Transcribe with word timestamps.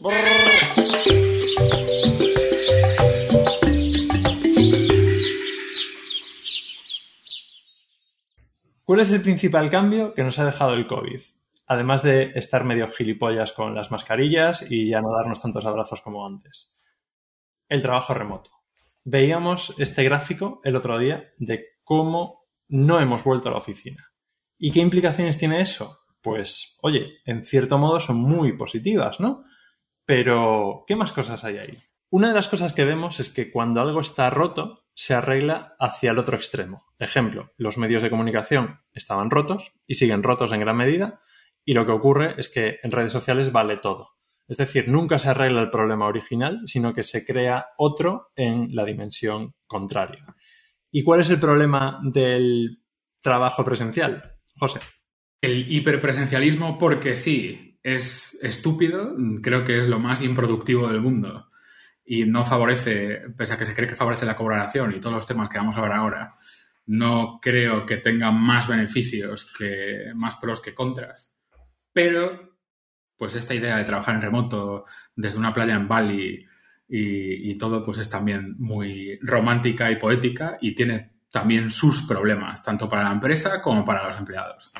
¿Cuál 0.00 0.16
es 9.00 9.10
el 9.12 9.22
principal 9.22 9.70
cambio 9.70 10.14
que 10.14 10.24
nos 10.24 10.38
ha 10.38 10.44
dejado 10.44 10.74
el 10.74 10.86
COVID? 10.86 11.20
Además 11.66 12.02
de 12.02 12.32
estar 12.34 12.64
medio 12.64 12.88
gilipollas 12.88 13.52
con 13.52 13.74
las 13.74 13.90
mascarillas 13.90 14.66
y 14.68 14.88
ya 14.88 15.00
no 15.00 15.12
darnos 15.12 15.40
tantos 15.40 15.64
abrazos 15.64 16.00
como 16.00 16.26
antes. 16.26 16.74
El 17.68 17.80
trabajo 17.80 18.14
remoto. 18.14 18.50
Veíamos 19.04 19.74
este 19.78 20.02
gráfico 20.02 20.60
el 20.64 20.76
otro 20.76 20.98
día 20.98 21.32
de 21.38 21.64
cómo 21.84 22.46
no 22.68 23.00
hemos 23.00 23.22
vuelto 23.22 23.48
a 23.48 23.52
la 23.52 23.58
oficina. 23.58 24.12
¿Y 24.58 24.72
qué 24.72 24.80
implicaciones 24.80 25.38
tiene 25.38 25.60
eso? 25.60 26.00
Pues, 26.20 26.78
oye, 26.82 27.18
en 27.24 27.44
cierto 27.44 27.78
modo 27.78 28.00
son 28.00 28.16
muy 28.16 28.56
positivas, 28.56 29.20
¿no? 29.20 29.44
Pero, 30.06 30.84
¿qué 30.86 30.96
más 30.96 31.12
cosas 31.12 31.44
hay 31.44 31.58
ahí? 31.58 31.78
Una 32.10 32.28
de 32.28 32.34
las 32.34 32.48
cosas 32.48 32.72
que 32.72 32.84
vemos 32.84 33.18
es 33.20 33.28
que 33.28 33.50
cuando 33.50 33.80
algo 33.80 34.00
está 34.00 34.30
roto, 34.30 34.84
se 34.94 35.14
arregla 35.14 35.74
hacia 35.80 36.12
el 36.12 36.18
otro 36.18 36.36
extremo. 36.36 36.86
Ejemplo, 36.98 37.52
los 37.56 37.78
medios 37.78 38.02
de 38.02 38.10
comunicación 38.10 38.80
estaban 38.92 39.30
rotos 39.30 39.72
y 39.86 39.94
siguen 39.94 40.22
rotos 40.22 40.52
en 40.52 40.60
gran 40.60 40.76
medida, 40.76 41.20
y 41.64 41.74
lo 41.74 41.86
que 41.86 41.92
ocurre 41.92 42.34
es 42.38 42.48
que 42.48 42.78
en 42.82 42.92
redes 42.92 43.12
sociales 43.12 43.50
vale 43.50 43.78
todo. 43.78 44.10
Es 44.46 44.58
decir, 44.58 44.88
nunca 44.88 45.18
se 45.18 45.30
arregla 45.30 45.62
el 45.62 45.70
problema 45.70 46.06
original, 46.06 46.60
sino 46.66 46.92
que 46.92 47.02
se 47.02 47.24
crea 47.24 47.68
otro 47.78 48.30
en 48.36 48.74
la 48.74 48.84
dimensión 48.84 49.54
contraria. 49.66 50.36
¿Y 50.90 51.02
cuál 51.02 51.20
es 51.20 51.30
el 51.30 51.40
problema 51.40 52.00
del 52.04 52.82
trabajo 53.20 53.64
presencial, 53.64 54.36
José? 54.56 54.80
El 55.40 55.72
hiperpresencialismo, 55.72 56.78
porque 56.78 57.14
sí, 57.14 57.73
es 57.84 58.38
estúpido, 58.42 59.14
creo 59.42 59.62
que 59.62 59.78
es 59.78 59.88
lo 59.88 60.00
más 60.00 60.22
improductivo 60.22 60.88
del 60.88 61.02
mundo 61.02 61.50
y 62.04 62.24
no 62.24 62.44
favorece, 62.44 63.22
pese 63.36 63.54
a 63.54 63.58
que 63.58 63.66
se 63.66 63.74
cree 63.74 63.88
que 63.88 63.94
favorece 63.94 64.26
la 64.26 64.36
colaboración 64.36 64.92
y 64.92 65.00
todos 65.00 65.14
los 65.14 65.26
temas 65.26 65.50
que 65.50 65.58
vamos 65.58 65.76
a 65.76 65.82
ver 65.82 65.92
ahora, 65.92 66.34
no 66.86 67.38
creo 67.40 67.84
que 67.84 67.98
tenga 67.98 68.30
más 68.30 68.68
beneficios 68.68 69.52
que 69.56 70.12
más 70.16 70.36
pros 70.36 70.60
que 70.60 70.74
contras. 70.74 71.36
Pero, 71.92 72.56
pues 73.16 73.34
esta 73.34 73.54
idea 73.54 73.76
de 73.76 73.84
trabajar 73.84 74.14
en 74.14 74.22
remoto 74.22 74.86
desde 75.14 75.38
una 75.38 75.54
playa 75.54 75.74
en 75.74 75.86
Bali 75.86 76.46
y, 76.88 77.56
todo, 77.58 77.84
pues 77.84 77.98
es 77.98 78.10
también 78.10 78.56
muy 78.58 79.18
romántica 79.22 79.90
y 79.90 79.96
poética 79.96 80.58
y 80.60 80.74
tiene 80.74 81.16
también 81.30 81.70
sus 81.70 82.02
problemas, 82.02 82.62
tanto 82.62 82.88
para 82.88 83.04
la 83.04 83.12
empresa 83.12 83.60
como 83.60 83.84
para 83.84 84.06
los 84.06 84.16
empleados. 84.16 84.72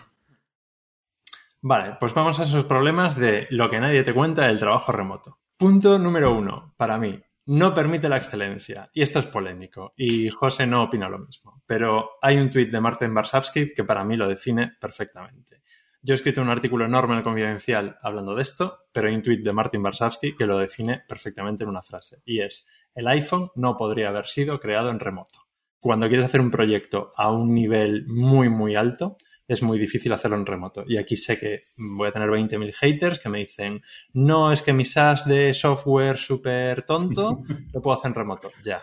Vale, 1.66 1.96
pues 1.98 2.12
vamos 2.12 2.38
a 2.38 2.42
esos 2.42 2.66
problemas 2.66 3.16
de 3.16 3.46
lo 3.48 3.70
que 3.70 3.80
nadie 3.80 4.02
te 4.02 4.12
cuenta 4.12 4.46
del 4.46 4.58
trabajo 4.58 4.92
remoto. 4.92 5.38
Punto 5.56 5.98
número 5.98 6.36
uno, 6.36 6.74
para 6.76 6.98
mí, 6.98 7.18
no 7.46 7.72
permite 7.72 8.06
la 8.06 8.18
excelencia. 8.18 8.90
Y 8.92 9.00
esto 9.00 9.18
es 9.18 9.24
polémico. 9.24 9.94
Y 9.96 10.28
José 10.28 10.66
no 10.66 10.82
opina 10.82 11.08
lo 11.08 11.20
mismo. 11.20 11.62
Pero 11.64 12.18
hay 12.20 12.36
un 12.36 12.50
tuit 12.50 12.70
de 12.70 12.82
Martin 12.82 13.14
Barsavsky 13.14 13.72
que 13.72 13.82
para 13.82 14.04
mí 14.04 14.14
lo 14.14 14.28
define 14.28 14.72
perfectamente. 14.78 15.62
Yo 16.02 16.12
he 16.12 16.16
escrito 16.16 16.42
un 16.42 16.50
artículo 16.50 16.84
enorme 16.84 17.14
en 17.14 17.18
el 17.20 17.24
Confidencial 17.24 17.96
hablando 18.02 18.34
de 18.34 18.42
esto, 18.42 18.80
pero 18.92 19.08
hay 19.08 19.14
un 19.14 19.22
tuit 19.22 19.42
de 19.42 19.52
Martin 19.54 19.82
Barsavsky 19.82 20.36
que 20.36 20.44
lo 20.44 20.58
define 20.58 21.02
perfectamente 21.08 21.64
en 21.64 21.70
una 21.70 21.80
frase. 21.80 22.18
Y 22.26 22.40
es, 22.42 22.68
el 22.94 23.08
iPhone 23.08 23.52
no 23.54 23.74
podría 23.78 24.10
haber 24.10 24.26
sido 24.26 24.60
creado 24.60 24.90
en 24.90 25.00
remoto. 25.00 25.38
Cuando 25.80 26.08
quieres 26.08 26.26
hacer 26.26 26.42
un 26.42 26.50
proyecto 26.50 27.12
a 27.16 27.32
un 27.32 27.54
nivel 27.54 28.04
muy, 28.06 28.50
muy 28.50 28.74
alto, 28.74 29.16
es 29.46 29.62
muy 29.62 29.78
difícil 29.78 30.12
hacerlo 30.12 30.36
en 30.36 30.46
remoto. 30.46 30.84
Y 30.86 30.96
aquí 30.96 31.16
sé 31.16 31.38
que 31.38 31.64
voy 31.76 32.08
a 32.08 32.12
tener 32.12 32.28
20.000 32.28 32.72
haters 32.72 33.18
que 33.18 33.28
me 33.28 33.40
dicen, 33.40 33.82
no, 34.12 34.52
es 34.52 34.62
que 34.62 34.72
mi 34.72 34.84
SaaS 34.84 35.26
de 35.26 35.52
software 35.54 36.16
súper 36.16 36.82
tonto 36.82 37.42
lo 37.72 37.82
puedo 37.82 37.96
hacer 37.96 38.08
en 38.08 38.14
remoto. 38.14 38.50
Ya. 38.64 38.82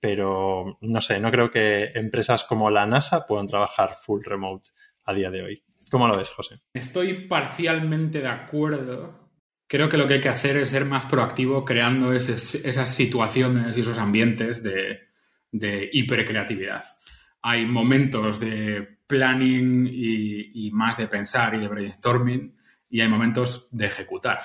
Pero 0.00 0.78
no 0.80 1.00
sé, 1.00 1.20
no 1.20 1.30
creo 1.30 1.50
que 1.50 1.92
empresas 1.94 2.44
como 2.44 2.70
la 2.70 2.86
NASA 2.86 3.26
puedan 3.26 3.46
trabajar 3.46 3.94
full 3.94 4.22
remote 4.24 4.70
a 5.04 5.14
día 5.14 5.30
de 5.30 5.42
hoy. 5.42 5.64
¿Cómo 5.90 6.08
lo 6.08 6.16
ves, 6.16 6.30
José? 6.30 6.60
Estoy 6.72 7.28
parcialmente 7.28 8.20
de 8.20 8.28
acuerdo. 8.28 9.30
Creo 9.68 9.88
que 9.88 9.96
lo 9.96 10.06
que 10.06 10.14
hay 10.14 10.20
que 10.20 10.28
hacer 10.28 10.56
es 10.56 10.70
ser 10.70 10.84
más 10.84 11.06
proactivo 11.06 11.64
creando 11.64 12.12
esas 12.12 12.88
situaciones 12.88 13.76
y 13.76 13.82
esos 13.82 13.98
ambientes 13.98 14.62
de, 14.62 15.00
de 15.52 15.88
hipercreatividad. 15.92 16.84
Hay 17.42 17.66
momentos 17.66 18.40
de 18.40 18.98
planning 19.12 19.86
y, 19.92 20.70
más 20.72 20.96
de 20.96 21.06
pensar 21.06 21.54
y 21.54 21.58
de 21.58 21.68
brainstorming 21.68 22.56
y 22.88 23.00
hay 23.02 23.08
momentos 23.08 23.68
de 23.70 23.84
ejecutar. 23.84 24.40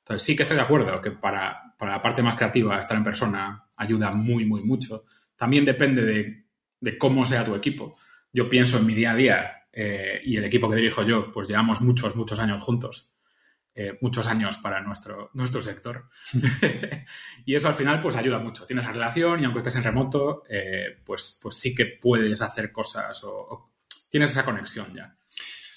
Entonces 0.00 0.22
sí 0.22 0.36
que 0.36 0.42
estoy 0.42 0.58
de 0.58 0.62
acuerdo 0.62 1.00
que 1.00 1.12
para, 1.12 1.74
la 1.80 2.02
parte 2.02 2.22
más 2.22 2.36
creativa 2.36 2.78
estar 2.78 2.98
en 2.98 3.02
persona 3.04 3.64
ayuda 3.76 4.10
muy, 4.10 4.44
muy 4.44 4.62
mucho. 4.62 5.04
También 5.36 5.64
depende 5.64 6.44
de, 6.82 6.98
cómo 6.98 7.24
sea 7.24 7.46
tu 7.46 7.54
equipo. 7.54 7.96
Yo 8.30 8.46
pienso 8.46 8.76
en 8.76 8.84
mi 8.84 8.94
día 8.94 9.12
a 9.12 9.16
día 9.16 9.52
eh, 9.72 10.20
y 10.22 10.36
el 10.36 10.44
equipo 10.44 10.68
que 10.68 10.76
dirijo 10.76 11.02
yo, 11.02 11.32
pues 11.32 11.48
llevamos 11.48 11.80
muchos, 11.80 12.14
muchos 12.14 12.38
años 12.40 12.62
juntos. 12.62 13.14
Eh, 13.72 13.96
muchos 14.02 14.26
años 14.26 14.58
para 14.58 14.82
nuestro, 14.82 15.30
nuestro 15.32 15.62
sector. 15.62 16.10
y 17.46 17.54
eso 17.54 17.68
al 17.68 17.74
final 17.74 18.00
pues 18.00 18.16
ayuda 18.16 18.38
mucho. 18.38 18.66
Tienes 18.66 18.84
la 18.84 18.92
relación 18.92 19.40
y 19.40 19.44
aunque 19.44 19.60
estés 19.60 19.76
en 19.76 19.84
remoto, 19.84 20.42
eh, 20.50 20.98
pues, 21.02 21.38
pues 21.42 21.56
sí 21.56 21.74
que 21.74 21.86
puedes 21.86 22.42
hacer 22.42 22.72
cosas 22.72 23.24
o, 23.24 23.70
tienes 24.10 24.32
esa 24.32 24.44
conexión 24.44 24.92
ya. 24.94 25.16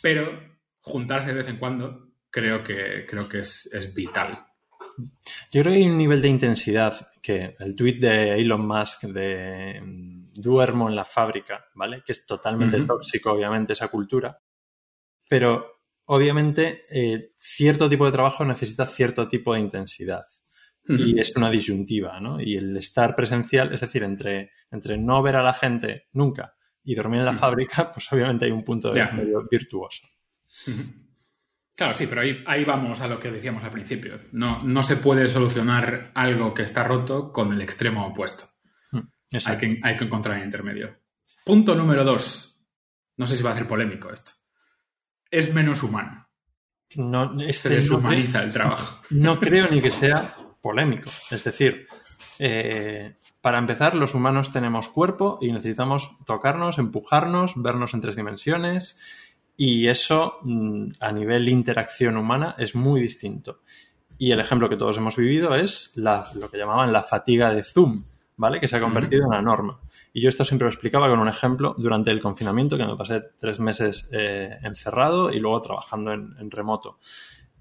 Pero 0.02 0.38
juntarse 0.82 1.30
de 1.30 1.36
vez 1.36 1.48
en 1.48 1.58
cuando 1.58 2.10
creo 2.30 2.64
que, 2.64 3.06
creo 3.08 3.30
que 3.30 3.40
es, 3.40 3.94
vital. 3.96 4.46
Yo 5.52 5.62
creo 5.62 5.72
que 5.72 5.80
hay 5.80 5.88
un 5.88 5.98
nivel 5.98 6.22
de 6.22 6.28
intensidad 6.28 7.08
que 7.22 7.56
el 7.60 7.76
tweet 7.76 8.00
de 8.00 8.34
Elon 8.34 8.68
Musk 8.68 9.04
de 9.04 9.80
mm, 9.82 10.34
duermo 10.34 10.90
en 10.90 10.96
la 10.96 11.06
fábrica, 11.06 11.66
¿vale? 11.76 12.04
Que 12.06 12.12
es 12.12 12.26
totalmente 12.26 12.84
tóxico, 12.84 13.32
obviamente, 13.32 13.74
esa 13.74 13.88
cultura. 13.88 14.38
Pero 15.30 15.84
obviamente 16.06 16.82
eh, 16.90 17.32
cierto 17.38 17.88
tipo 17.88 18.06
de 18.06 18.12
trabajo 18.12 18.44
necesita 18.44 18.86
cierto 18.86 19.28
tipo 19.28 19.54
de 19.54 19.62
intensidad. 19.62 20.26
Y 20.86 21.18
es 21.18 21.34
una 21.38 21.50
disyuntiva, 21.50 22.20
¿no? 22.20 22.42
Y 22.42 22.58
el 22.58 22.76
estar 22.76 23.16
presencial, 23.16 23.74
es 23.74 23.80
decir, 23.80 24.04
entre, 24.04 24.52
entre 24.70 24.98
no 24.98 25.24
ver 25.24 25.38
a 25.38 25.42
la 25.44 25.54
gente 25.54 26.08
nunca 26.12 26.56
y 26.84 26.96
dormir 26.96 27.20
en 27.20 27.26
la 27.26 27.34
fábrica, 27.34 27.92
pues 27.94 28.12
obviamente 28.12 28.46
hay 28.46 28.52
un 28.52 28.64
punto 28.64 28.92
de 28.92 29.06
medio 29.12 29.48
virtuoso. 29.50 30.08
Claro, 31.76 31.94
sí, 31.96 32.06
pero 32.08 32.22
ahí, 32.22 32.44
ahí, 32.46 32.64
vamos 32.64 33.02
a 33.02 33.08
lo 33.08 33.20
que 33.20 33.32
decíamos 33.32 33.64
al 33.64 33.72
principio. 33.72 34.20
No, 34.32 34.62
no 34.64 34.84
se 34.84 34.98
puede 34.98 35.28
solucionar 35.28 36.12
algo 36.14 36.54
que 36.54 36.62
está 36.64 36.84
roto 36.84 37.32
con 37.32 37.52
el 37.52 37.62
extremo 37.62 38.06
opuesto. 38.06 38.46
Mm, 38.92 39.00
hay 39.46 39.58
que, 39.58 39.80
hay 39.82 39.98
que 39.98 40.04
encontrar 40.04 40.38
el 40.38 40.44
intermedio. 40.44 40.96
Punto 41.44 41.74
número 41.74 42.04
dos. 42.04 42.64
No 43.18 43.26
sé 43.26 43.36
si 43.36 43.44
va 43.44 43.52
a 43.52 43.56
ser 43.56 43.68
polémico 43.68 44.12
esto. 44.12 44.32
Es 45.32 45.54
menos 45.54 45.82
humano. 45.82 46.30
No, 46.96 47.36
se 47.52 47.70
deshumaniza 47.70 48.44
el 48.44 48.52
trabajo. 48.52 49.02
No 49.10 49.40
creo 49.40 49.68
ni 49.70 49.82
que 49.82 49.90
sea 49.90 50.36
polémico. 50.62 51.10
Es 51.32 51.44
decir, 51.44 51.88
eh, 52.46 53.16
para 53.40 53.58
empezar, 53.58 53.96
los 53.96 54.16
humanos 54.16 54.52
tenemos 54.52 54.90
cuerpo 54.90 55.38
y 55.40 55.54
necesitamos 55.54 56.18
tocarnos, 56.26 56.78
empujarnos, 56.78 57.54
vernos 57.56 57.94
en 57.94 58.02
tres 58.02 58.18
dimensiones 58.18 59.00
y 59.56 59.88
eso 59.88 60.40
mm, 60.42 60.88
a 61.00 61.12
nivel 61.14 61.48
interacción 61.48 62.18
humana 62.18 62.56
es 62.58 62.76
muy 62.76 63.00
distinto. 63.00 63.62
Y 64.18 64.32
el 64.32 64.42
ejemplo 64.42 64.68
que 64.68 64.76
todos 64.76 64.98
hemos 64.98 65.16
vivido 65.16 65.56
es 65.56 65.94
la, 65.96 66.26
lo 66.36 66.50
que 66.50 66.58
llamaban 66.58 66.92
la 66.92 67.04
fatiga 67.04 67.54
de 67.54 67.64
Zoom, 67.64 67.96
¿vale? 68.36 68.60
Que 68.60 68.68
se 68.68 68.76
ha 68.76 68.82
convertido 68.82 69.22
en 69.22 69.28
una 69.28 69.42
norma. 69.42 69.80
Y 70.12 70.22
yo 70.22 70.28
esto 70.28 70.44
siempre 70.44 70.66
lo 70.66 70.72
explicaba 70.72 71.10
con 71.10 71.20
un 71.20 71.30
ejemplo 71.30 71.76
durante 71.78 72.12
el 72.12 72.22
confinamiento, 72.22 72.78
que 72.78 72.86
me 72.86 72.98
pasé 72.98 73.22
tres 73.40 73.62
meses 73.62 74.10
eh, 74.12 74.58
encerrado 74.64 75.32
y 75.32 75.40
luego 75.40 75.62
trabajando 75.62 76.12
en, 76.12 76.52
remoto. 76.52 77.00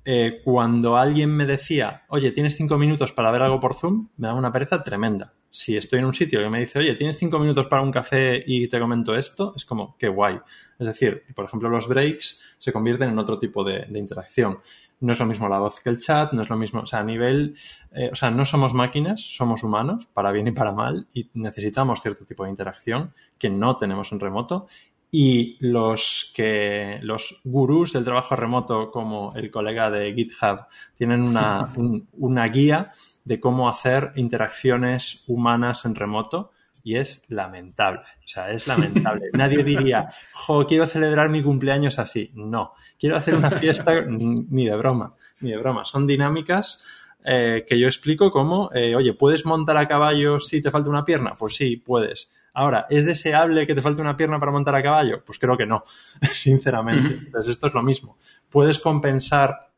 Eh, 0.05 0.41
cuando 0.45 0.97
alguien 0.97 1.31
me 1.31 1.47
decía, 1.47 2.03
oye, 2.09 2.33
tienes 2.33 2.57
cinco 2.57 2.77
minutos 2.77 3.13
para 3.13 3.31
ver 3.31 3.43
algo 3.43 3.61
por 3.61 3.75
Zoom, 3.75 4.09
me 4.17 4.27
daba 4.27 4.39
una 4.39 4.53
pereza 4.53 4.83
tremenda 4.83 5.33
si 5.53 5.77
estoy 5.77 5.99
en 5.99 6.07
un 6.07 6.15
sitio 6.15 6.41
que 6.41 6.49
me 6.49 6.61
dice, 6.61 6.79
oye, 6.79 6.95
tienes 6.95 7.19
cinco 7.19 7.39
minutos 7.39 7.67
para 7.67 7.83
un 7.83 7.93
café 7.93 8.43
y 8.47 8.67
te 8.69 8.81
comento 8.81 9.15
esto, 9.15 9.53
es 9.55 9.67
como, 9.67 9.97
qué 9.99 10.09
guay. 10.09 10.41
Es 10.79 10.87
decir, 10.87 11.25
por 11.35 11.45
ejemplo, 11.45 11.69
los 11.69 11.87
breaks 11.87 12.41
se 12.57 12.73
convierten 12.73 13.11
en 13.11 13.19
otro 13.19 13.39
tipo 13.39 13.63
de, 13.63 13.87
interacción. 13.95 14.61
No 15.01 15.13
es 15.13 15.19
lo 15.19 15.27
mismo 15.27 15.49
la 15.51 15.59
voz 15.59 15.81
que 15.81 15.91
el 15.91 15.99
chat, 15.99 16.33
no 16.33 16.41
es 16.41 16.49
lo 16.49 16.57
mismo, 16.57 16.81
o 16.81 16.87
sea, 16.87 17.01
a 17.01 17.05
nivel, 17.05 17.55
eh, 17.93 18.09
o 18.11 18.15
sea, 18.15 18.31
no 18.31 18.47
somos 18.47 18.73
máquinas, 18.73 19.21
somos 19.21 19.63
humanos, 19.63 20.07
para 20.07 20.33
bien 20.33 20.47
y 20.47 20.53
para 20.53 20.73
mal, 20.73 21.07
y 21.13 21.29
necesitamos 21.35 22.01
cierto 22.01 22.25
tipo 22.25 22.45
de 22.45 22.51
interacción 22.51 23.13
que 23.39 23.51
no 23.51 23.77
tenemos 23.77 24.11
en 24.13 24.21
remoto. 24.21 24.69
Y 25.15 25.59
los 25.61 26.33
que, 26.35 26.99
los 27.03 27.41
gurús 27.45 27.93
del 27.93 28.05
trabajo 28.05 28.35
remoto, 28.35 28.91
como 28.91 29.35
el 29.37 29.51
colega 29.51 29.91
de 29.91 30.15
GitHub, 30.15 30.67
tienen 30.97 31.23
una, 31.23 31.69
una 32.15 32.49
guía 32.49 32.93
de 33.25 33.39
cómo 33.39 33.69
hacer 33.69 34.13
interacciones 34.17 35.23
humanas 35.27 35.85
en 35.85 35.95
remoto 35.95 36.51
y 36.85 36.97
es 36.97 37.25
lamentable. 37.29 38.03
O 38.25 38.29
sea, 38.29 38.51
es 38.51 38.67
lamentable. 38.67 39.31
Nadie 39.35 39.63
diría, 39.63 40.09
jo, 40.33 40.67
quiero 40.67 40.87
celebrar 40.87 41.29
mi 41.29 41.43
cumpleaños 41.43 41.99
así. 41.99 42.31
No, 42.35 42.73
quiero 42.99 43.17
hacer 43.17 43.35
una 43.35 43.51
fiesta 43.51 44.01
ni 44.09 44.67
de 44.67 44.77
broma, 44.77 45.15
ni 45.41 45.51
de 45.51 45.59
broma. 45.59 45.85
Son 45.85 46.07
dinámicas 46.07 46.85
eh, 47.25 47.65
que 47.67 47.79
yo 47.79 47.87
explico 47.87 48.31
como, 48.31 48.71
eh, 48.75 48.97
oye, 48.97 49.15
¿puedes 49.15 49.47
montar 49.47 49.77
a 49.77 49.87
caballo 49.87 50.41
si 50.41 50.61
te 50.61 50.71
falta 50.71 50.91
una 50.91 51.05
pierna? 51.05 51.33
Pues 51.39 51.55
sí, 51.55 51.77
puedes. 51.77 52.31
Ahora, 52.55 52.87
¿es 52.91 53.07
deseable 53.07 53.67
que 53.67 53.75
te 53.75 53.83
falte 53.83 54.03
una 54.03 54.17
pierna 54.17 54.39
para 54.39 54.53
montar 54.53 54.75
a 54.75 54.83
caballo? 54.83 55.23
Pues 55.25 55.39
creo 55.39 55.57
que 55.57 55.67
no, 55.67 55.85
sinceramente. 56.35 57.15
Entonces, 57.27 57.53
esto 57.53 57.69
es 57.69 57.75
lo 57.75 57.83
mismo. 57.83 58.19
¿Puedes 58.51 58.79
compensar 58.79 59.73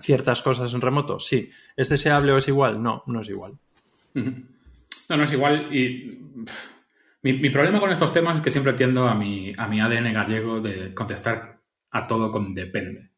ciertas 0.00 0.42
cosas 0.42 0.72
en 0.72 0.80
remoto? 0.80 1.18
Sí. 1.18 1.50
¿Es 1.76 1.88
deseable 1.88 2.32
o 2.32 2.38
es 2.38 2.48
igual? 2.48 2.82
No, 2.82 3.02
no 3.06 3.20
es 3.20 3.28
igual. 3.28 3.54
No, 4.14 5.16
no 5.16 5.22
es 5.24 5.32
igual. 5.32 5.74
Y 5.74 6.20
mi, 7.22 7.50
problema 7.50 7.80
con 7.80 7.90
estos 7.90 8.12
temas 8.12 8.38
es 8.38 8.44
que 8.44 8.50
siempre 8.50 8.72
tiendo 8.74 9.08
a 9.08 9.14
mi, 9.14 9.52
a 9.56 9.66
mi 9.66 9.80
ADN 9.80 10.12
gallego 10.12 10.60
de 10.60 10.94
contestar 10.94 11.60
a 11.90 12.06
todo 12.06 12.30
con 12.30 12.54
depende. 12.54 13.10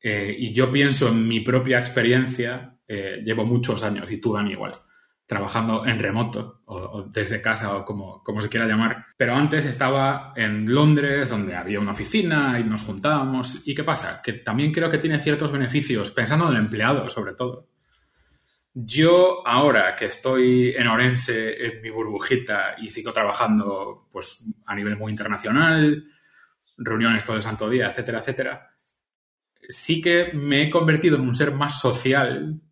Eh, 0.00 0.34
y 0.38 0.52
yo 0.52 0.70
pienso 0.70 1.08
en 1.08 1.26
mi 1.26 1.40
propia 1.40 1.78
experiencia, 1.78 2.78
eh, 2.86 3.20
llevo 3.24 3.44
muchos 3.44 3.82
años, 3.82 4.10
y 4.10 4.18
tú, 4.18 4.32
Dani, 4.32 4.52
igual, 4.52 4.72
trabajando 5.28 5.86
en 5.86 5.98
remoto 5.98 6.62
o, 6.64 7.02
desde 7.02 7.42
casa 7.42 7.76
o 7.76 7.84
como, 7.84 8.24
como, 8.24 8.40
se 8.40 8.48
quiera 8.48 8.66
llamar. 8.66 9.04
Pero 9.14 9.34
antes 9.34 9.66
estaba 9.66 10.32
en 10.34 10.72
Londres, 10.72 11.28
donde 11.28 11.54
había 11.54 11.80
una 11.80 11.92
oficina 11.92 12.58
y 12.58 12.64
nos 12.64 12.82
juntábamos. 12.82 13.60
¿Y 13.66 13.74
qué 13.74 13.84
pasa? 13.84 14.22
Que 14.24 14.32
también 14.32 14.72
creo 14.72 14.90
que 14.90 14.96
tiene 14.96 15.20
ciertos 15.20 15.52
beneficios, 15.52 16.10
pensando 16.12 16.48
en 16.48 16.54
el 16.54 16.62
empleado 16.62 17.10
sobre 17.10 17.34
todo. 17.34 17.68
Yo 18.72 19.46
ahora 19.46 19.94
que 19.94 20.06
estoy 20.06 20.74
en 20.74 20.86
Orense, 20.86 21.66
en 21.66 21.82
mi 21.82 21.90
burbujita, 21.90 22.76
y 22.78 22.90
sigo 22.90 23.12
trabajando 23.12 24.08
pues, 24.10 24.42
a 24.64 24.74
nivel 24.74 24.96
muy 24.96 25.10
internacional, 25.10 26.06
reuniones 26.78 27.24
todo 27.24 27.36
el 27.36 27.42
santo 27.42 27.68
día, 27.68 27.90
etcétera, 27.90 28.20
etcétera, 28.20 28.70
sí 29.68 30.00
que 30.00 30.32
me 30.32 30.62
he 30.62 30.70
convertido 30.70 31.16
en 31.16 31.22
un 31.22 31.34
ser 31.34 31.52
más 31.52 31.78
social 31.78 32.62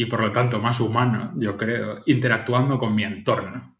y 0.00 0.06
por 0.06 0.22
lo 0.22 0.32
tanto 0.32 0.58
más 0.60 0.80
humano, 0.80 1.34
yo 1.36 1.58
creo, 1.58 2.00
interactuando 2.06 2.78
con 2.78 2.94
mi 2.94 3.04
entorno. 3.04 3.76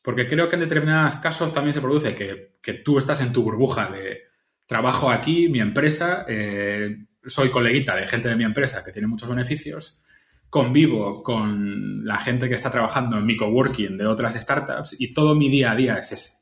Porque 0.00 0.28
creo 0.28 0.48
que 0.48 0.54
en 0.54 0.60
determinados 0.60 1.16
casos 1.16 1.52
también 1.52 1.72
se 1.72 1.80
produce 1.80 2.14
que, 2.14 2.72
tú 2.84 2.98
estás 2.98 3.20
en 3.20 3.32
tu 3.32 3.42
burbuja 3.42 3.90
de 3.90 4.28
trabajo 4.64 5.10
aquí, 5.10 5.48
mi 5.48 5.58
empresa, 5.58 6.24
eh, 6.28 6.98
soy 7.26 7.50
coleguita 7.50 7.96
de 7.96 8.06
gente 8.06 8.28
de 8.28 8.36
mi 8.36 8.44
empresa 8.44 8.84
que 8.84 8.92
tiene 8.92 9.08
muchos 9.08 9.28
beneficios, 9.28 10.04
convivo 10.48 11.20
con 11.24 12.04
la 12.04 12.20
gente 12.20 12.48
que 12.48 12.54
está 12.54 12.70
trabajando 12.70 13.18
en 13.18 13.26
mi 13.26 13.36
coworking 13.36 13.98
de 13.98 14.06
otras 14.06 14.34
startups 14.34 14.94
y 15.00 15.12
todo 15.12 15.34
mi 15.34 15.48
día 15.50 15.72
a 15.72 15.74
día 15.74 15.98
es 15.98 16.12
ese. 16.12 16.32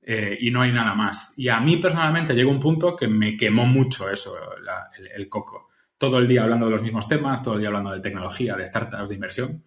Eh, 0.00 0.38
y 0.42 0.52
no 0.52 0.62
hay 0.62 0.70
nada 0.70 0.94
más. 0.94 1.34
Y 1.36 1.48
a 1.48 1.58
mí 1.58 1.78
personalmente 1.78 2.34
llegó 2.34 2.52
un 2.52 2.60
punto 2.60 2.94
que 2.94 3.08
me 3.08 3.36
quemó 3.36 3.66
mucho 3.66 4.08
eso, 4.08 4.36
el, 5.12 5.28
coco. 5.28 5.70
Todo 5.98 6.18
el 6.18 6.28
día 6.28 6.42
hablando 6.42 6.66
de 6.66 6.72
los 6.72 6.82
mismos 6.82 7.08
temas, 7.08 7.42
todo 7.42 7.54
el 7.54 7.60
día 7.60 7.68
hablando 7.68 7.90
de 7.90 8.00
tecnología, 8.00 8.56
de 8.56 8.66
startups, 8.66 9.08
de 9.08 9.14
inversión. 9.14 9.64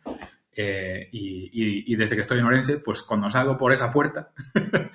Eh, 0.51 1.09
y, 1.11 1.95
desde 1.95 2.15
que 2.15 2.21
estoy 2.21 2.39
en 2.39 2.45
Orense, 2.45 2.79
pues 2.79 3.01
cuando 3.01 3.29
salgo 3.29 3.57
por 3.57 3.71
esa 3.71 3.91
puerta, 3.91 4.31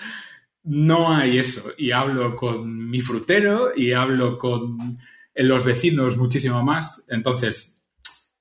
no 0.65 1.15
hay 1.15 1.39
eso. 1.39 1.73
Y 1.77 1.91
hablo 1.91 2.37
con 2.37 2.89
mi 2.91 3.01
frutero 3.01 3.73
y 3.75 3.93
hablo 3.93 4.39
con 4.39 4.99
los 5.35 5.65
vecinos 5.65 6.17
muchísimo 6.17 6.63
más. 6.63 7.07
Entonces, 7.09 7.87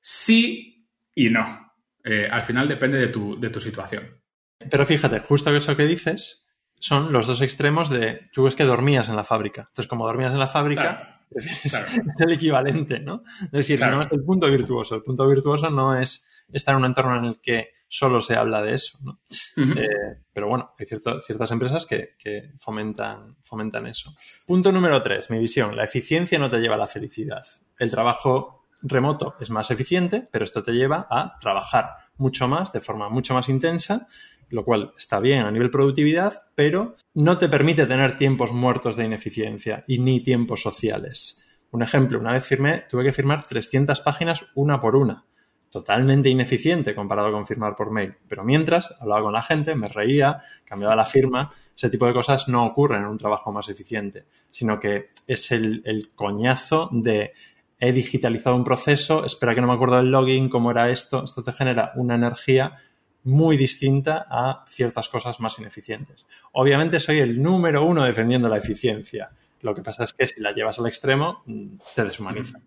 sí 0.02 0.88
y 1.16 1.30
no. 1.30 1.74
Eh, 2.04 2.28
al 2.30 2.44
final 2.44 2.68
depende 2.68 2.98
de 2.98 3.08
tu, 3.08 3.40
de 3.40 3.50
tu 3.50 3.60
situación. 3.60 4.22
Pero 4.70 4.86
fíjate, 4.86 5.20
justo 5.20 5.56
eso 5.56 5.76
que 5.76 5.86
dices, 5.86 6.48
son 6.76 7.14
los 7.14 7.28
dos 7.28 7.42
extremos 7.42 7.90
de, 7.90 8.30
tú 8.34 8.48
es 8.48 8.56
que 8.56 8.66
dormías 8.66 9.08
en 9.08 9.16
la 9.16 9.24
fábrica. 9.24 9.68
Entonces, 9.70 9.88
como 9.88 10.06
dormías 10.06 10.34
en 10.34 10.40
la 10.40 10.46
fábrica, 10.46 11.13
es 11.64 12.22
el 12.22 12.32
equivalente, 12.32 13.00
¿no? 13.00 13.24
Es 13.46 13.52
decir, 13.52 13.80
no 13.80 14.02
es 14.02 14.12
el 14.12 14.24
punto 14.24 14.48
virtuoso. 14.48 14.96
El 14.96 15.04
punto 15.04 15.28
virtuoso 15.28 15.70
no 15.70 15.98
es 15.98 16.28
estar 16.52 16.74
en 16.74 16.80
un 16.80 16.86
entorno 16.86 17.18
en 17.18 17.26
el 17.26 17.42
que 17.42 17.70
solo 17.88 18.22
se 18.22 18.36
habla 18.36 18.62
de 18.62 18.74
eso, 18.74 18.98
¿no? 19.04 19.22
Eh, 19.56 20.24
pero 20.34 20.48
bueno, 20.48 20.74
hay 20.80 20.86
ciertas 20.86 21.52
empresas 21.52 21.86
que, 21.86 22.10
fomentan, 22.58 23.38
fomentan 23.44 23.86
eso. 23.86 24.16
Punto 24.48 24.72
número 24.72 25.02
tres, 25.02 25.30
mi 25.30 25.38
visión. 25.38 25.76
La 25.76 25.84
eficiencia 25.84 26.40
no 26.40 26.50
te 26.50 26.60
lleva 26.60 26.76
a 26.76 26.80
la 26.80 26.88
felicidad. 26.88 27.46
El 27.78 27.92
trabajo 27.92 28.68
remoto 28.82 29.36
es 29.40 29.50
más 29.52 29.70
eficiente, 29.70 30.28
pero 30.32 30.44
esto 30.44 30.64
te 30.64 30.72
lleva 30.72 31.08
a 31.10 31.38
trabajar 31.40 31.86
mucho 32.18 32.48
más, 32.48 32.74
de 32.74 32.82
forma 32.82 33.10
mucho 33.10 33.34
más 33.34 33.48
intensa 33.48 34.08
lo 34.50 34.64
cual 34.64 34.94
está 34.98 35.20
bien 35.20 35.42
a 35.42 35.52
nivel 35.52 35.70
productividad, 35.70 36.34
pero 36.56 36.96
no 37.14 37.38
te 37.38 37.50
permite 37.50 37.86
tener 37.86 38.18
tiempos 38.18 38.54
muertos 38.54 38.96
de 38.96 39.06
ineficiencia 39.06 39.84
y 39.88 40.00
ni 40.00 40.22
tiempos 40.22 40.62
sociales. 40.62 41.42
Un 41.72 41.82
ejemplo, 41.82 42.20
una 42.20 42.34
vez 42.34 42.46
firmé, 42.46 42.84
tuve 42.90 43.04
que 43.04 43.12
firmar 43.12 43.48
300 43.48 44.00
páginas 44.02 44.46
una 44.56 44.80
por 44.80 44.96
una. 44.96 45.26
Totalmente 45.70 46.30
ineficiente 46.30 46.94
comparado 46.94 47.32
con 47.32 47.48
firmar 47.48 47.76
por 47.76 47.90
mail. 47.90 48.14
Pero 48.28 48.44
mientras 48.44 48.96
hablaba 49.00 49.24
con 49.24 49.34
la 49.34 49.42
gente, 49.42 49.74
me 49.74 49.88
reía, 49.88 50.40
cambiaba 50.66 50.96
la 50.96 51.06
firma. 51.06 51.50
Ese 51.76 51.90
tipo 51.90 52.06
de 52.06 52.14
cosas 52.14 52.48
no 52.48 52.64
ocurren 52.64 53.02
en 53.02 53.08
un 53.08 53.18
trabajo 53.18 53.52
más 53.52 53.70
eficiente, 53.70 54.26
sino 54.52 54.80
que 54.80 55.10
es 55.26 55.52
el, 55.52 55.82
el 55.86 56.12
coñazo 56.14 56.90
de 56.92 57.34
he 57.80 57.92
digitalizado 57.92 58.56
un 58.56 58.64
proceso, 58.64 59.26
espera 59.26 59.54
que 59.54 59.60
no 59.60 59.68
me 59.68 59.74
acuerdo 59.74 59.98
del 59.98 60.12
login, 60.12 60.48
cómo 60.48 60.72
era 60.72 60.90
esto. 60.90 61.24
Esto 61.24 61.44
te 61.44 61.52
genera 61.52 61.92
una 61.96 62.16
energía 62.16 62.78
muy 63.24 63.58
distinta 63.58 64.26
a 64.30 64.66
ciertas 64.68 65.10
cosas 65.10 65.40
más 65.40 65.58
ineficientes. 65.60 66.26
Obviamente 66.52 67.00
soy 67.00 67.20
el 67.20 67.42
número 67.42 67.86
uno 67.86 68.04
defendiendo 68.04 68.50
la 68.50 68.58
eficiencia. 68.58 69.32
Lo 69.62 69.74
que 69.74 69.82
pasa 69.82 70.04
es 70.04 70.14
que 70.14 70.28
si 70.28 70.42
la 70.42 70.52
llevas 70.52 70.80
al 70.80 70.88
extremo, 70.88 71.44
mm, 71.46 71.78
te 71.96 72.04
deshumaniza. 72.04 72.60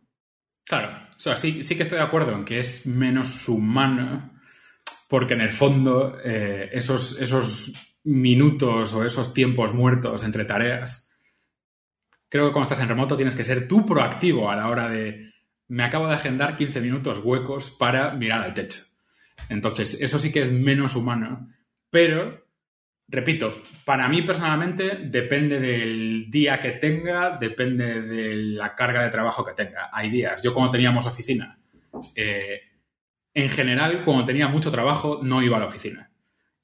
Claro, 0.64 0.98
sí, 1.36 1.60
que 1.60 1.82
estoy 1.82 1.98
de 1.98 2.04
acuerdo 2.04 2.32
en 2.32 2.44
que 2.44 2.58
es 2.58 2.86
menos 2.86 3.48
humano, 3.48 4.32
porque 5.08 5.34
en 5.34 5.42
el 5.42 5.52
fondo 5.52 6.18
eh, 6.24 6.70
esos, 6.72 7.20
esos 7.20 7.98
minutos 8.02 8.92
o 8.94 9.04
esos 9.04 9.32
tiempos 9.32 9.74
muertos 9.74 10.24
entre 10.24 10.44
tareas, 10.44 11.16
creo 12.28 12.46
que 12.46 12.52
cuando 12.52 12.64
estás 12.64 12.80
en 12.80 12.88
remoto 12.88 13.16
tienes 13.16 13.36
que 13.36 13.44
ser 13.44 13.68
tú 13.68 13.86
proactivo 13.86 14.50
a 14.50 14.56
la 14.56 14.68
hora 14.68 14.88
de, 14.88 15.32
me 15.68 15.84
acabo 15.84 16.08
de 16.08 16.14
agendar 16.14 16.56
15 16.56 16.80
minutos 16.80 17.20
huecos 17.22 17.70
para 17.70 18.12
mirar 18.14 18.42
al 18.42 18.54
techo 18.54 18.82
entonces, 19.48 20.00
eso 20.00 20.18
sí 20.18 20.32
que 20.32 20.42
es 20.42 20.50
menos 20.50 20.94
humano. 20.96 21.48
Pero, 21.90 22.46
repito, 23.08 23.52
para 23.84 24.08
mí 24.08 24.22
personalmente 24.22 24.96
depende 25.04 25.60
del 25.60 26.30
día 26.30 26.58
que 26.58 26.72
tenga, 26.72 27.36
depende 27.38 28.02
de 28.02 28.34
la 28.34 28.74
carga 28.74 29.02
de 29.02 29.10
trabajo 29.10 29.44
que 29.44 29.52
tenga. 29.52 29.90
Hay 29.92 30.10
días. 30.10 30.42
Yo 30.42 30.52
cuando 30.52 30.72
teníamos 30.72 31.06
oficina, 31.06 31.58
eh, 32.14 32.60
en 33.34 33.50
general, 33.50 34.02
cuando 34.04 34.24
tenía 34.24 34.48
mucho 34.48 34.70
trabajo, 34.70 35.20
no 35.22 35.42
iba 35.42 35.56
a 35.56 35.60
la 35.60 35.66
oficina. 35.66 36.10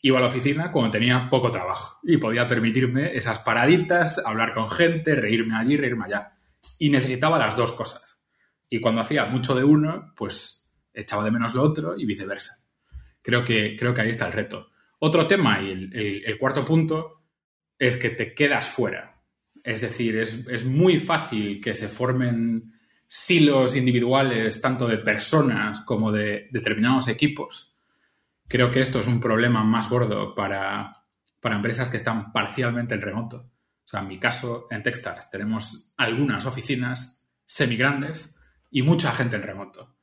Iba 0.00 0.18
a 0.18 0.22
la 0.22 0.28
oficina 0.28 0.72
cuando 0.72 0.90
tenía 0.90 1.28
poco 1.30 1.50
trabajo 1.50 2.00
y 2.02 2.16
podía 2.16 2.48
permitirme 2.48 3.16
esas 3.16 3.38
paraditas, 3.38 4.18
hablar 4.24 4.52
con 4.52 4.68
gente, 4.68 5.14
reírme 5.14 5.54
allí, 5.54 5.76
reírme 5.76 6.06
allá. 6.06 6.32
Y 6.78 6.90
necesitaba 6.90 7.38
las 7.38 7.56
dos 7.56 7.72
cosas. 7.72 8.24
Y 8.68 8.80
cuando 8.80 9.02
hacía 9.02 9.26
mucho 9.26 9.54
de 9.54 9.62
uno, 9.62 10.12
pues 10.16 10.72
echaba 10.94 11.24
de 11.24 11.30
menos 11.30 11.54
lo 11.54 11.62
otro 11.62 11.94
y 11.96 12.04
viceversa. 12.04 12.61
Creo 13.22 13.44
que, 13.44 13.76
creo 13.78 13.94
que 13.94 14.00
ahí 14.02 14.10
está 14.10 14.26
el 14.26 14.32
reto. 14.32 14.70
Otro 14.98 15.26
tema 15.26 15.60
y 15.60 15.70
el, 15.70 16.38
cuarto 16.38 16.64
punto 16.64 17.22
es 17.78 17.96
que 17.96 18.10
te 18.10 18.34
quedas 18.34 18.68
fuera. 18.68 19.22
Es 19.64 19.80
decir, 19.80 20.16
es, 20.18 20.64
muy 20.64 20.98
fácil 20.98 21.60
que 21.60 21.74
se 21.74 21.88
formen 21.88 22.72
silos 23.06 23.76
individuales, 23.76 24.60
tanto 24.60 24.86
de 24.86 24.98
personas 24.98 25.80
como 25.80 26.12
de 26.12 26.48
determinados 26.50 27.08
equipos. 27.08 27.76
Creo 28.48 28.70
que 28.70 28.80
esto 28.80 29.00
es 29.00 29.06
un 29.06 29.20
problema 29.20 29.64
más 29.64 29.88
gordo 29.90 30.34
para, 30.34 31.04
para 31.40 31.56
empresas 31.56 31.90
que 31.90 31.96
están 31.96 32.32
parcialmente 32.32 32.94
en 32.94 33.00
remoto. 33.00 33.50
O 33.84 33.88
sea, 33.88 34.00
en 34.00 34.08
mi 34.08 34.18
caso, 34.18 34.68
en 34.70 34.82
Techstars 34.82 35.30
tenemos 35.30 35.92
algunas 35.96 36.46
oficinas 36.46 37.28
semigrandes 37.44 38.38
y 38.70 38.82
mucha 38.82 39.12
gente 39.12 39.36
en 39.36 39.42
remoto. 39.42 39.96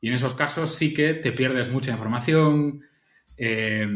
Y 0.00 0.08
en 0.08 0.14
esos 0.14 0.34
casos 0.34 0.74
sí 0.74 0.92
que 0.92 1.14
te 1.14 1.32
pierdes 1.32 1.70
mucha 1.70 1.90
información. 1.90 2.82
Eh, 3.38 3.86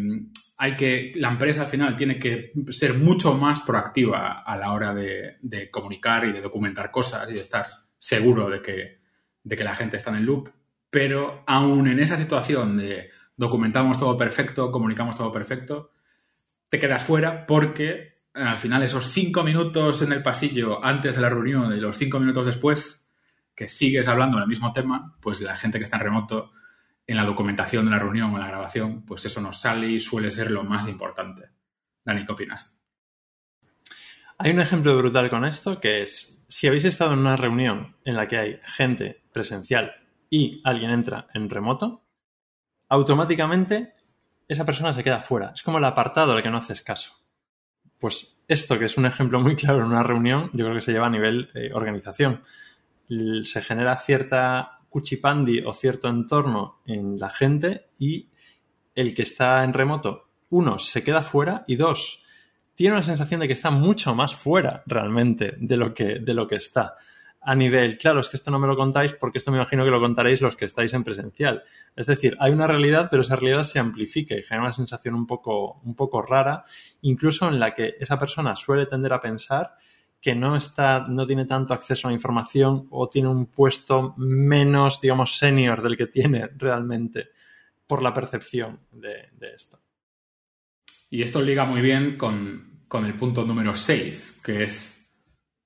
hay 0.63 0.77
que, 0.77 1.13
la 1.15 1.31
empresa 1.31 1.63
al 1.63 1.69
final 1.69 1.97
tiene 1.97 2.19
que 2.19 2.53
ser 2.69 2.95
mucho 2.95 3.35
más 3.35 3.61
proactiva 3.63 4.43
a 4.43 4.57
la 4.59 4.73
hora 4.73 4.93
de, 4.93 5.71
comunicar 5.71 6.27
y 6.27 6.33
de 6.33 6.43
documentar 6.43 6.91
cosas 6.91 7.31
y 7.31 7.33
de 7.33 7.41
estar 7.41 7.65
seguro 7.97 8.51
de 8.51 8.61
que, 8.61 8.99
de 9.43 9.57
que 9.57 9.65
la 9.65 9.75
gente 9.75 9.97
está 9.97 10.11
en 10.11 10.17
el 10.17 10.25
loop. 10.25 10.51
Pero 10.91 11.45
aún 11.47 11.89
en 11.89 11.99
esa 11.99 12.19
situación 12.19 12.77
de 12.77 13.09
documentamos 13.37 13.99
todo 13.99 14.19
perfecto, 14.19 14.71
comunicamos 14.71 15.17
todo 15.17 15.33
perfecto, 15.33 15.93
te 16.69 16.79
quedas 16.79 17.03
fuera 17.03 17.47
porque 17.47 18.21
al 18.35 18.59
final 18.59 18.83
esos 18.83 19.07
cinco 19.07 19.43
minutos 19.43 20.03
en 20.03 20.13
el 20.13 20.23
pasillo 20.23 20.85
antes 20.85 21.17
de 21.17 21.23
la 21.23 21.31
reunión 21.31 21.75
y 21.75 21.81
los 21.81 21.97
cinco 21.97 22.21
minutos 22.21 22.45
después 22.45 23.00
que 23.61 23.69
sigues 23.69 24.09
hablando 24.09 24.39
del 24.39 24.49
mismo 24.49 24.73
tema, 24.73 25.19
pues 25.21 25.43
la 25.43 25.55
gente 25.55 25.77
que 25.77 25.85
está 25.85 25.99
en 25.99 26.05
remoto, 26.05 26.53
en 27.07 27.15
la 27.15 27.27
documentación 27.27 27.85
de 27.85 27.91
la 27.91 27.99
reunión 27.99 28.31
o 28.31 28.37
en 28.37 28.41
la 28.41 28.49
grabación, 28.49 29.05
pues 29.05 29.27
eso 29.27 29.39
nos 29.43 29.61
sale 29.61 29.87
y 29.87 30.01
suele 30.01 30.31
ser 30.31 30.51
lo 30.51 30.63
más 30.63 30.89
importante. 30.89 31.51
Dani, 32.03 32.25
¿qué 32.25 32.33
opinas? 32.33 32.75
Hay 34.39 34.53
un 34.53 34.61
ejemplo 34.61 34.97
brutal 34.97 35.29
con 35.29 35.45
esto 35.45 35.79
que 35.79 36.01
es, 36.01 36.43
si 36.49 36.69
habéis 36.69 36.87
estado 36.87 37.13
en 37.13 37.19
una 37.19 37.37
reunión 37.37 37.97
en 38.03 38.17
la 38.17 38.27
que 38.29 38.39
hay 38.39 38.61
gente 38.65 39.25
presencial 39.31 39.93
y 40.31 40.63
alguien 40.65 40.93
entra 40.93 41.29
en 41.35 41.51
remoto, 41.51 42.07
automáticamente 42.89 43.93
esa 44.49 44.65
persona 44.65 44.95
se 44.95 45.05
queda 45.05 45.21
fuera. 45.21 45.51
Es 45.55 45.63
como 45.63 45.77
el 45.77 45.85
apartado 45.85 46.33
al 46.33 46.43
que 46.43 46.49
no 46.49 46.57
haces 46.57 46.81
caso. 46.81 47.13
Pues 47.99 48.43
esto, 48.49 48.79
que 48.79 48.87
es 48.87 48.97
un 48.97 49.05
ejemplo 49.05 49.39
muy 49.39 49.55
claro 49.55 49.81
en 49.81 49.89
una 49.89 50.03
reunión, 50.03 50.49
yo 50.55 50.65
creo 50.65 50.77
que 50.77 50.81
se 50.81 50.93
lleva 50.93 51.09
a 51.09 51.11
nivel 51.11 51.51
eh, 51.53 51.73
organización. 51.75 52.43
Se 53.45 53.61
genera 53.61 53.97
cierta 53.97 54.81
cuchipandi 54.89 55.63
o 55.65 55.73
cierto 55.73 56.09
entorno 56.09 56.81
en 56.87 57.19
la 57.19 57.31
gente 57.31 57.91
y 57.99 58.29
el 58.95 59.15
que 59.15 59.23
está 59.23 59.63
en 59.65 59.73
remoto, 59.73 60.29
uno, 60.51 60.79
se 60.79 61.03
queda 61.05 61.23
fuera 61.23 61.65
y 61.67 61.77
dos, 61.77 62.25
tiene 62.75 62.95
una 62.95 63.05
sensación 63.05 63.41
de 63.41 63.47
que 63.47 63.53
está 63.53 63.71
mucho 63.71 64.15
más 64.15 64.35
fuera 64.35 64.83
realmente 64.87 65.55
de 65.59 65.77
lo 65.77 65.95
que, 65.95 66.19
de 66.19 66.35
lo 66.35 66.49
que 66.49 66.57
está 66.57 66.97
a 67.43 67.55
nivel, 67.55 67.97
claro, 67.97 68.21
es 68.21 68.29
que 68.29 68.37
esto 68.37 68.51
no 68.51 68.59
me 68.59 68.67
lo 68.67 68.77
contáis 68.77 69.15
porque 69.15 69.39
esto 69.39 69.51
me 69.51 69.57
imagino 69.57 69.85
que 69.85 69.91
lo 69.91 70.01
contaréis 70.01 70.43
los 70.43 70.57
que 70.57 70.67
estáis 70.67 70.93
en 70.93 71.05
presencial. 71.05 71.63
Es 71.97 72.07
decir, 72.07 72.37
hay 72.39 72.53
una 72.53 72.67
realidad, 72.67 73.09
pero 73.11 73.23
esa 73.23 73.37
realidad 73.37 73.65
se 73.65 73.79
amplifica 73.79 74.35
y 74.35 74.43
genera 74.43 74.65
una 74.65 74.73
sensación 74.75 75.15
un 75.15 75.27
poco, 75.27 75.81
un 75.85 75.95
poco 75.95 76.21
rara, 76.21 76.65
incluso 77.01 77.49
en 77.49 77.59
la 77.59 77.75
que 77.75 77.97
esa 77.99 78.19
persona 78.19 78.57
suele 78.57 78.85
tender 78.85 79.15
a 79.15 79.23
pensar 79.23 79.75
que 80.21 80.35
no 80.35 80.57
está, 80.57 81.07
no 81.09 81.27
tiene 81.27 81.47
tanto 81.47 81.73
acceso 81.73 82.07
a 82.07 82.11
la 82.11 82.15
información 82.15 82.87
o 82.91 83.09
tiene 83.09 83.29
un 83.29 83.47
puesto 83.47 84.15
menos, 84.19 85.01
digamos, 85.01 85.39
senior 85.39 85.83
del 85.83 85.97
que 85.97 86.07
tiene 86.07 86.49
realmente 86.57 87.31
por 87.87 88.03
la 88.03 88.13
percepción 88.13 88.81
de, 88.93 89.31
esto. 89.55 89.81
Y 91.09 91.23
esto 91.23 91.41
liga 91.41 91.65
muy 91.65 91.81
bien 91.81 92.17
con, 92.17 92.85
con 92.87 93.07
el 93.07 93.15
punto 93.15 93.45
número 93.45 93.75
6, 93.75 94.43
que 94.45 94.63
es 94.63 95.01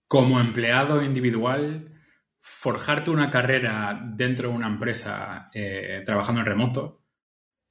como 0.07 0.41
empleado 0.41 1.03
individual, 1.03 1.91
forjarte 2.39 3.11
una 3.11 3.31
carrera 3.31 4.01
dentro 4.05 4.51
de 4.51 4.55
una 4.55 4.69
empresa 4.69 5.51
eh, 5.53 6.03
trabajando 6.05 6.41
en 6.41 6.47
remoto 6.47 7.03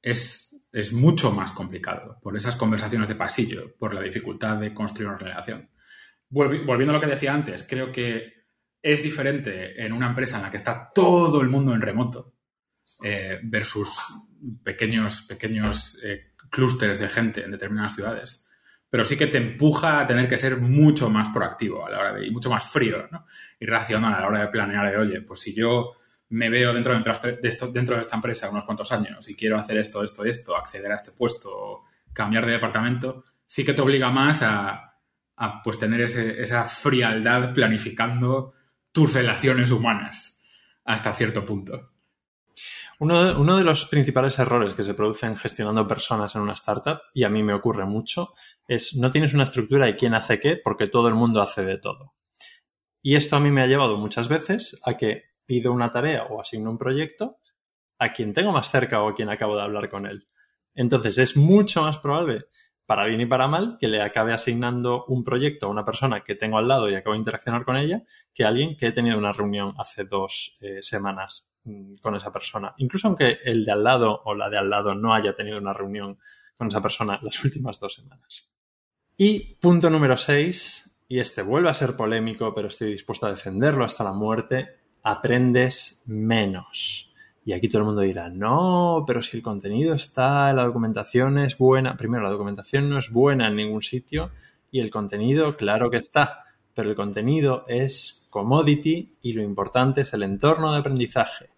es, 0.02 0.68
es, 0.72 0.92
mucho 0.92 1.32
más 1.32 1.52
complicado 1.52 2.20
por 2.22 2.36
esas 2.36 2.56
conversaciones 2.56 3.08
de 3.08 3.16
pasillo, 3.16 3.76
por 3.78 3.94
la 3.94 4.02
dificultad 4.02 4.58
de 4.58 4.74
construir 4.74 5.10
una 5.10 5.18
relación. 5.18 5.70
Volviendo 6.34 6.92
a 6.92 6.94
lo 6.94 7.00
que 7.00 7.08
decía 7.08 7.34
antes, 7.34 7.66
creo 7.68 7.92
que 7.92 8.34
es 8.82 9.02
diferente 9.02 9.84
en 9.84 9.94
una 9.94 10.08
empresa 10.08 10.38
en 10.38 10.44
la 10.44 10.52
que 10.52 10.58
está 10.58 10.92
todo 10.94 11.42
el 11.42 11.48
mundo 11.48 11.74
en 11.74 11.82
remoto 11.82 12.34
eh, 13.04 13.40
versus 13.44 13.98
pequeños, 14.64 15.22
pequeños 15.22 16.00
eh, 16.04 16.34
clústeres 16.50 17.00
de 17.00 17.08
gente 17.08 17.44
en 17.44 17.52
determinadas 17.52 17.96
ciudades 17.96 18.50
pero 18.94 19.06
sí 19.06 19.18
que 19.18 19.26
te 19.26 19.40
empuja 19.40 20.02
a 20.02 20.06
tener 20.06 20.30
que 20.30 20.38
ser 20.38 20.58
mucho 20.58 21.10
más 21.10 21.30
proactivo 21.30 21.84
a 21.84 21.90
la 21.90 21.98
hora 21.98 22.14
de, 22.14 22.28
y 22.28 22.30
mucho 22.30 22.52
más 22.52 22.64
frío, 22.64 23.08
¿no? 23.12 23.26
Y 23.60 23.66
racional 23.66 24.14
a 24.14 24.20
la 24.20 24.28
hora 24.28 24.42
de 24.42 24.50
planear 24.50 24.88
de, 24.88 24.98
oye, 24.98 25.22
pues 25.22 25.40
si 25.40 25.52
yo 25.52 25.94
me 26.30 26.48
veo 26.48 26.72
dentro 26.72 26.94
de, 26.94 27.50
dentro 27.74 27.96
de 27.96 28.02
esta 28.02 28.18
empresa 28.18 28.52
unos 28.52 28.66
cuantos 28.66 28.92
años 28.92 29.28
y 29.28 29.34
quiero 29.34 29.58
hacer 29.58 29.78
esto, 29.78 30.04
esto, 30.04 30.24
esto, 30.26 30.56
acceder 30.56 30.92
a 30.92 30.96
este 30.98 31.12
puesto, 31.12 31.86
cambiar 32.14 32.46
de 32.46 32.52
departamento, 32.52 33.24
sí 33.48 33.66
que 33.66 33.74
te 33.74 33.82
obliga 33.82 34.12
más 34.12 34.44
a, 34.44 34.93
pues 35.64 35.80
tener 35.80 36.02
esa 36.02 36.66
frialdad 36.66 37.54
planificando 37.54 38.54
tus 38.92 39.14
relaciones 39.14 39.72
humanas 39.72 40.42
hasta 40.86 41.14
cierto 41.14 41.44
punto. 41.44 41.94
Uno 43.00 43.58
de, 43.58 43.64
los 43.64 43.86
principales 43.86 44.38
errores 44.40 44.76
que 44.76 44.84
se 44.84 44.94
producen 44.94 45.36
gestionando 45.36 45.88
personas 45.88 46.36
en 46.36 46.42
una 46.42 46.54
startup, 46.54 47.00
y 47.14 47.24
a 47.24 47.30
mí 47.30 47.44
me 47.44 47.54
ocurre 47.54 47.86
mucho, 47.86 48.34
es 48.68 48.96
no 48.96 49.12
tienes 49.12 49.34
una 49.34 49.44
estructura 49.44 49.88
de 49.88 49.96
quién 49.96 50.14
hace 50.14 50.40
qué 50.40 50.56
porque 50.56 50.88
todo 50.88 51.10
el 51.10 51.16
mundo 51.16 51.42
hace 51.42 51.64
de 51.64 51.78
todo. 51.78 52.14
Y 53.02 53.16
esto 53.16 53.36
a 53.36 53.40
mí 53.42 53.52
me 53.52 53.62
ha 53.62 53.68
llevado 53.68 53.98
muchas 53.98 54.30
veces 54.30 54.80
a 54.86 54.96
que 54.96 55.24
pido 55.46 55.74
una 55.74 55.92
tarea 55.92 56.26
o 56.30 56.40
asigno 56.40 56.70
un 56.70 56.78
proyecto 56.78 57.40
a 58.00 58.14
quien 58.14 58.34
tengo 58.34 58.54
más 58.54 58.72
cerca 58.72 59.02
o 59.02 59.10
a 59.10 59.16
quien 59.16 59.30
acabo 59.30 59.58
de 59.58 59.64
hablar 59.64 59.90
con 59.90 60.06
él. 60.06 60.28
Entonces 60.74 61.18
es 61.18 61.36
mucho 61.36 61.82
más 61.82 61.98
probable, 61.98 62.46
para 62.86 63.06
bien 63.06 63.22
y 63.22 63.26
para 63.26 63.48
mal, 63.48 63.78
que 63.80 63.88
le 63.88 64.02
acabe 64.02 64.34
asignando 64.34 65.06
un 65.06 65.24
proyecto 65.24 65.68
a 65.68 65.70
una 65.70 65.86
persona 65.86 66.22
que 66.22 66.36
tengo 66.36 66.58
al 66.58 66.68
lado 66.68 66.90
y 66.90 66.96
acabo 66.96 67.14
de 67.14 67.20
interaccionar 67.20 67.66
con 67.66 67.78
ella, 67.78 68.04
que 68.34 68.44
alguien 68.44 68.76
que 68.76 68.88
he 68.88 68.92
tenido 68.92 69.18
una 69.18 69.32
reunión 69.32 69.74
hace 69.78 70.04
dos 70.06 70.58
eh, 70.62 70.82
semanas 70.82 71.54
Mm, 71.66 71.96
con 72.02 72.14
esa 72.16 72.32
persona. 72.32 72.74
Incluso 72.78 73.08
aunque 73.08 73.38
el 73.46 73.64
de 73.64 73.72
al 73.72 73.84
lado 73.84 74.22
o 74.26 74.36
la 74.36 74.50
de 74.50 74.58
al 74.58 74.70
lado 74.70 74.96
no 74.96 75.14
haya 75.14 75.34
tenido 75.34 75.58
una 75.58 75.72
reunión 75.72 76.20
con 76.58 76.68
esa 76.68 76.82
persona 76.82 77.20
las 77.22 77.42
últimas 77.44 77.80
dos 77.80 77.94
semanas. 77.94 78.50
Y 79.16 79.56
punto 79.56 79.90
número 79.90 80.18
6, 80.18 81.06
y 81.08 81.20
este 81.20 81.42
vuelve 81.42 81.70
a 81.70 81.74
ser 81.74 81.96
polémico, 81.96 82.54
pero 82.54 82.68
estoy 82.68 82.90
dispuesto 82.90 83.28
a 83.28 83.32
defenderlo 83.32 83.86
hasta 83.86 84.04
la 84.04 84.12
muerte, 84.12 84.68
aprendes 85.04 86.04
menos. 86.06 87.13
Y 87.46 87.54
aquí 87.54 87.68
todo 87.68 87.80
el 87.80 87.88
mundo 87.88 88.02
dirá, 88.02 88.30
no, 88.30 89.04
pero 89.06 89.22
si 89.22 89.38
el 89.38 89.44
contenido 89.44 89.94
está, 89.94 90.54
la 90.54 90.64
documentación 90.64 91.38
es 91.38 91.58
buena. 91.58 91.98
Primero, 91.98 92.24
la 92.24 92.30
documentación 92.30 92.90
no 92.90 92.98
es 92.98 93.12
buena 93.12 93.48
en 93.48 93.56
ningún 93.56 93.82
sitio 93.82 94.32
y 94.72 94.80
el 94.80 94.90
contenido, 94.90 95.56
claro 95.56 95.90
que 95.92 95.98
está, 95.98 96.46
pero 96.74 96.90
el 96.90 96.96
contenido 96.96 97.66
es 97.68 98.28
commodity 98.30 99.18
y 99.22 99.34
lo 99.34 99.44
importante 99.44 100.02
es 100.02 100.14
el 100.14 100.24
entorno 100.24 100.72
de 100.72 100.80
aprendizaje. 100.80 101.50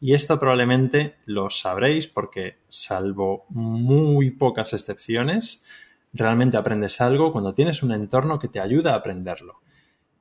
Y 0.00 0.14
esto 0.14 0.38
probablemente 0.38 1.16
lo 1.26 1.48
sabréis 1.50 2.08
porque, 2.08 2.56
salvo 2.68 3.44
muy 3.50 4.32
pocas 4.32 4.72
excepciones, 4.72 5.64
realmente 6.12 6.56
aprendes 6.56 7.00
algo 7.00 7.30
cuando 7.30 7.52
tienes 7.52 7.82
un 7.82 7.92
entorno 7.92 8.38
que 8.38 8.48
te 8.48 8.58
ayuda 8.58 8.94
a 8.94 8.96
aprenderlo. 8.96 9.60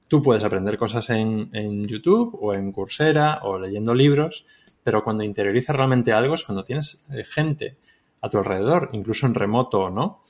Tú 0.07 0.21
puedes 0.21 0.43
aprender 0.43 0.77
cosas 0.77 1.09
en, 1.09 1.87
YouTube 1.87 2.37
o 2.39 2.53
en 2.53 2.71
Coursera 2.71 3.39
o 3.43 3.57
leyendo 3.57 3.93
libros, 3.93 4.45
pero 4.83 5.03
cuando 5.03 5.23
interiorizas 5.23 5.75
realmente 5.75 6.11
algo 6.11 6.33
es 6.33 6.43
cuando 6.43 6.63
tienes 6.63 7.05
eh, 7.11 7.23
gente 7.23 7.77
a 8.21 8.29
tu 8.29 8.37
alrededor, 8.37 8.89
incluso 8.93 9.25
en 9.25 9.33
remoto 9.33 9.79
o 9.79 9.89
no, 9.89 10.21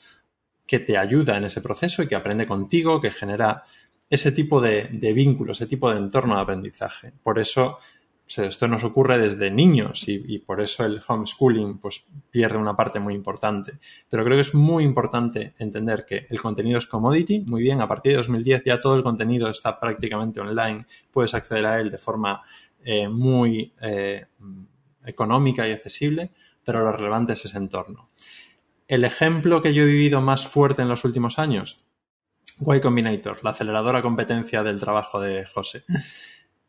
que 0.65 0.79
te 0.79 0.98
ayuda 0.98 1.38
en 1.38 1.46
ese 1.46 1.62
proceso 1.62 2.03
y 2.03 2.08
que 2.08 2.15
aprende 2.15 2.48
contigo, 2.48 3.01
que 3.01 3.12
genera 3.12 3.63
ese 4.10 4.31
tipo 4.31 4.62
de, 4.62 4.89
de 4.91 5.13
vínculo, 5.13 5.51
ese 5.51 5.67
tipo 5.67 5.91
de 5.91 5.98
entorno 5.98 6.36
de 6.36 6.41
aprendizaje. 6.41 7.13
Por 7.24 7.39
eso 7.39 7.77
esto 8.38 8.67
nos 8.67 8.84
ocurre 8.84 9.17
desde 9.17 9.51
niños 9.51 10.08
y, 10.08 10.39
por 10.39 10.62
eso 10.62 10.86
el 10.86 11.01
homeschooling 11.05 11.79
pues, 11.79 12.05
pierde 12.29 12.58
una 12.58 12.75
parte 12.75 13.00
muy 13.00 13.13
importante. 13.13 13.74
Pero 14.10 14.24
creo 14.24 14.38
que 14.38 14.41
es 14.41 14.53
muy 14.53 14.84
importante 14.84 15.53
entender 15.60 16.05
que 16.05 16.27
el 16.29 16.41
contenido 16.41 16.77
es 16.77 16.88
commodity. 16.88 17.41
Muy 17.41 17.62
bien, 17.62 17.81
a 17.81 17.88
partir 17.88 18.13
de 18.13 18.17
2010 18.17 18.63
ya 18.65 18.79
todo 18.79 18.96
el 18.96 19.03
contenido 19.03 19.50
está 19.50 19.79
prácticamente 19.79 20.39
online. 20.39 20.86
Puedes 21.12 21.34
acceder 21.34 21.65
a 21.65 21.79
él 21.79 21.89
de 21.89 21.98
forma 21.98 22.41
eh, 22.83 23.07
muy 23.07 23.73
eh, 23.81 24.25
económica 25.05 25.67
y 25.67 25.71
accesible, 25.71 26.31
pero 26.63 26.81
lo 26.81 26.91
relevante 26.91 27.33
es 27.33 27.45
ese 27.45 27.57
entorno. 27.57 28.09
El 28.88 29.05
ejemplo 29.05 29.61
que 29.61 29.73
yo 29.73 29.83
he 29.83 29.88
vivido 29.88 30.21
más 30.21 30.47
fuerte 30.47 30.81
en 30.81 30.89
los 30.89 31.05
últimos 31.05 31.39
años, 31.39 31.85
Y 32.59 32.79
Combinator, 32.79 33.43
la 33.43 33.51
aceleradora 33.51 34.01
competencia 34.01 34.63
del 34.63 34.79
trabajo 34.79 35.19
de 35.19 35.45
José. 35.45 35.83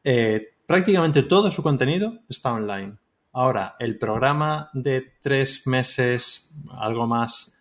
Eh, 0.04 0.57
prácticamente 0.66 1.23
todo 1.23 1.50
su 1.50 1.62
contenido 1.62 2.21
está 2.28 2.52
online. 2.52 2.97
Ahora, 3.33 3.76
el 3.78 3.99
programa 3.99 4.69
de 4.73 5.14
tres 5.23 5.66
meses, 5.66 6.52
algo 6.73 7.07
más 7.07 7.51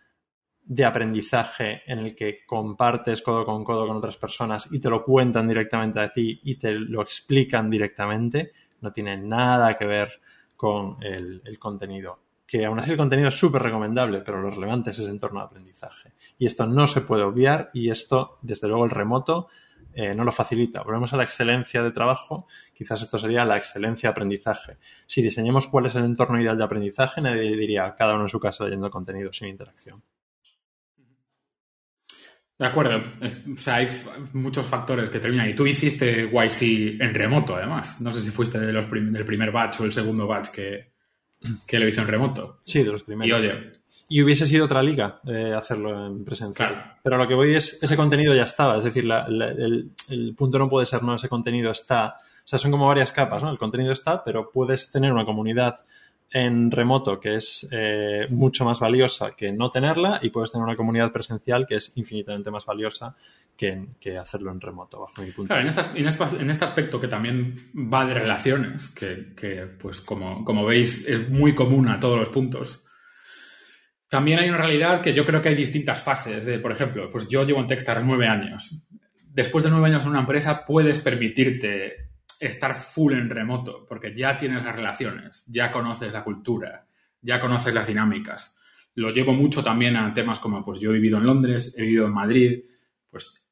de 0.64 0.84
aprendizaje 0.84 1.82
en 1.86 1.98
el 1.98 2.14
que 2.14 2.44
compartes 2.46 3.22
codo 3.22 3.44
con 3.44 3.64
codo 3.64 3.86
con 3.86 3.96
otras 3.96 4.16
personas 4.16 4.68
y 4.72 4.80
te 4.80 4.88
lo 4.88 5.04
cuentan 5.04 5.48
directamente 5.48 6.00
a 6.00 6.12
ti 6.12 6.40
y 6.44 6.56
te 6.56 6.72
lo 6.72 7.02
explican 7.02 7.68
directamente, 7.68 8.52
no 8.80 8.92
tiene 8.92 9.16
nada 9.16 9.76
que 9.76 9.86
ver 9.86 10.20
con 10.56 10.96
el, 11.02 11.42
contenido. 11.58 12.20
Que 12.46 12.64
aún 12.66 12.78
así 12.78 12.92
el 12.92 12.96
contenido 12.96 13.28
es 13.28 13.34
súper 13.34 13.62
recomendable, 13.62 14.20
pero 14.20 14.40
lo 14.40 14.50
relevante 14.50 14.90
es 14.90 14.98
ese 14.98 15.10
entorno 15.10 15.40
de 15.40 15.46
aprendizaje. 15.46 16.12
Y 16.38 16.46
esto 16.46 16.66
no 16.66 16.86
se 16.86 17.00
puede 17.00 17.24
obviar 17.24 17.70
y 17.72 17.90
esto, 17.90 18.38
desde 18.42 18.68
luego, 18.68 18.84
el 18.84 18.90
remoto 18.90 19.48
eh, 19.94 20.14
no 20.14 20.24
lo 20.24 20.32
facilita. 20.32 20.82
Volvemos 20.82 21.12
a 21.12 21.16
la 21.16 21.24
excelencia 21.24 21.82
de 21.82 21.90
trabajo, 21.90 22.46
quizás 22.74 23.02
esto 23.02 23.18
sería 23.18 23.44
la 23.44 23.56
excelencia 23.56 24.08
de 24.08 24.12
aprendizaje. 24.12 24.76
Si 25.06 25.22
diseñemos 25.22 25.66
cuál 25.66 25.86
es 25.86 25.96
el 25.96 26.04
entorno 26.04 26.40
ideal 26.40 26.56
de 26.56 26.64
aprendizaje, 26.64 27.20
nadie 27.20 27.56
diría 27.56 27.94
cada 27.96 28.14
uno 28.14 28.22
en 28.22 28.28
su 28.28 28.38
casa 28.38 28.64
leyendo 28.64 28.90
contenido 28.90 29.32
sin 29.32 29.48
interacción. 29.48 30.02
De 32.62 32.68
acuerdo. 32.68 33.02
O 33.54 33.58
sea, 33.58 33.74
hay 33.74 33.88
muchos 34.34 34.64
factores 34.64 35.10
que 35.10 35.18
terminan. 35.18 35.48
Y 35.48 35.54
tú 35.54 35.66
hiciste 35.66 36.30
YC 36.30 37.02
en 37.02 37.12
remoto, 37.12 37.56
además. 37.56 38.00
No 38.00 38.12
sé 38.12 38.22
si 38.22 38.30
fuiste 38.30 38.60
de 38.60 38.72
los 38.72 38.88
del 38.88 39.26
primer 39.26 39.50
batch 39.50 39.80
o 39.80 39.84
el 39.84 39.90
segundo 39.90 40.28
batch 40.28 40.50
que, 40.50 40.92
que 41.66 41.80
lo 41.80 41.88
hizo 41.88 42.02
en 42.02 42.06
remoto. 42.06 42.60
Sí, 42.62 42.84
de 42.84 42.92
los 42.92 43.02
primeros. 43.02 43.26
Y 43.28 43.32
oye, 43.32 43.72
y 44.08 44.22
hubiese 44.22 44.46
sido 44.46 44.66
otra 44.66 44.80
liga 44.80 45.20
eh, 45.26 45.52
hacerlo 45.58 46.06
en 46.06 46.24
presencial. 46.24 46.98
Pero 47.02 47.16
lo 47.16 47.26
que 47.26 47.34
voy 47.34 47.56
es, 47.56 47.82
ese 47.82 47.96
contenido 47.96 48.32
ya 48.32 48.44
estaba, 48.44 48.78
es 48.78 48.84
decir, 48.84 49.08
el, 49.10 50.34
punto 50.36 50.60
no 50.60 50.70
puede 50.70 50.86
ser, 50.86 51.02
no, 51.02 51.16
ese 51.16 51.28
contenido 51.28 51.72
está, 51.72 52.14
o 52.44 52.46
sea, 52.46 52.60
son 52.60 52.70
como 52.70 52.86
varias 52.86 53.10
capas, 53.10 53.42
¿no? 53.42 53.50
El 53.50 53.58
contenido 53.58 53.92
está, 53.92 54.22
pero 54.22 54.52
puedes 54.52 54.92
tener 54.92 55.12
una 55.12 55.24
comunidad 55.24 55.80
en 56.32 56.70
remoto 56.70 57.20
que 57.20 57.36
es 57.36 57.68
eh, 57.70 58.26
mucho 58.30 58.64
más 58.64 58.80
valiosa 58.80 59.32
que 59.36 59.52
no 59.52 59.70
tenerla 59.70 60.18
y 60.22 60.30
puedes 60.30 60.50
tener 60.50 60.64
una 60.64 60.76
comunidad 60.76 61.12
presencial 61.12 61.66
que 61.66 61.76
es 61.76 61.92
infinitamente 61.96 62.50
más 62.50 62.64
valiosa 62.64 63.14
que, 63.56 63.86
hacerlo 64.18 64.50
en 64.50 64.60
remoto, 64.60 65.00
bajo 65.00 65.22
mi 65.22 65.30
punto 65.30 65.54
claro, 65.54 65.68
en, 65.68 66.40
en, 66.40 66.50
este 66.50 66.64
aspecto 66.64 67.00
que 67.00 67.06
también 67.06 67.70
va 67.74 68.04
de 68.06 68.14
relaciones, 68.14 68.88
que, 68.88 69.68
pues 69.78 70.00
como, 70.00 70.44
como 70.44 70.64
veis 70.64 71.06
es 71.06 71.28
muy 71.28 71.54
común 71.54 71.88
a 71.88 72.00
todos 72.00 72.18
los 72.18 72.30
puntos, 72.30 72.84
también 74.08 74.40
hay 74.40 74.48
una 74.48 74.58
realidad 74.58 75.00
que 75.00 75.14
yo 75.14 75.24
creo 75.24 75.40
que 75.40 75.50
hay 75.50 75.54
distintas 75.54 76.02
fases. 76.02 76.44
De, 76.44 76.58
por 76.58 76.72
ejemplo, 76.72 77.08
pues 77.10 77.28
yo 77.28 77.44
llevo 77.44 77.60
en 77.60 77.66
Techstars 77.66 78.04
nueve 78.04 78.26
años. 78.26 78.84
Después 79.24 79.64
de 79.64 79.70
nueve 79.70 79.88
años 79.88 80.04
en 80.04 80.10
una 80.10 80.20
empresa 80.20 80.66
puedes 80.66 81.00
permitirte 81.00 82.11
estar 82.42 82.76
full 82.76 83.14
en 83.14 83.30
remoto, 83.30 83.86
porque 83.88 84.14
ya 84.14 84.36
tienes 84.36 84.64
las 84.64 84.74
relaciones, 84.74 85.46
ya 85.46 85.70
conoces 85.70 86.12
la 86.12 86.24
cultura, 86.24 86.86
ya 87.20 87.40
conoces 87.40 87.72
las 87.72 87.86
dinámicas. 87.86 88.58
Lo 88.94 89.10
llevo 89.10 89.32
mucho 89.32 89.62
también 89.62 89.96
a 89.96 90.12
temas 90.12 90.38
como, 90.38 90.64
pues 90.64 90.80
yo 90.80 90.90
he 90.90 90.94
vivido 90.94 91.18
en 91.18 91.26
Londres, 91.26 91.74
he 91.78 91.82
vivido 91.82 92.06
en 92.06 92.12
Madrid, 92.12 92.64
pues 93.08 93.46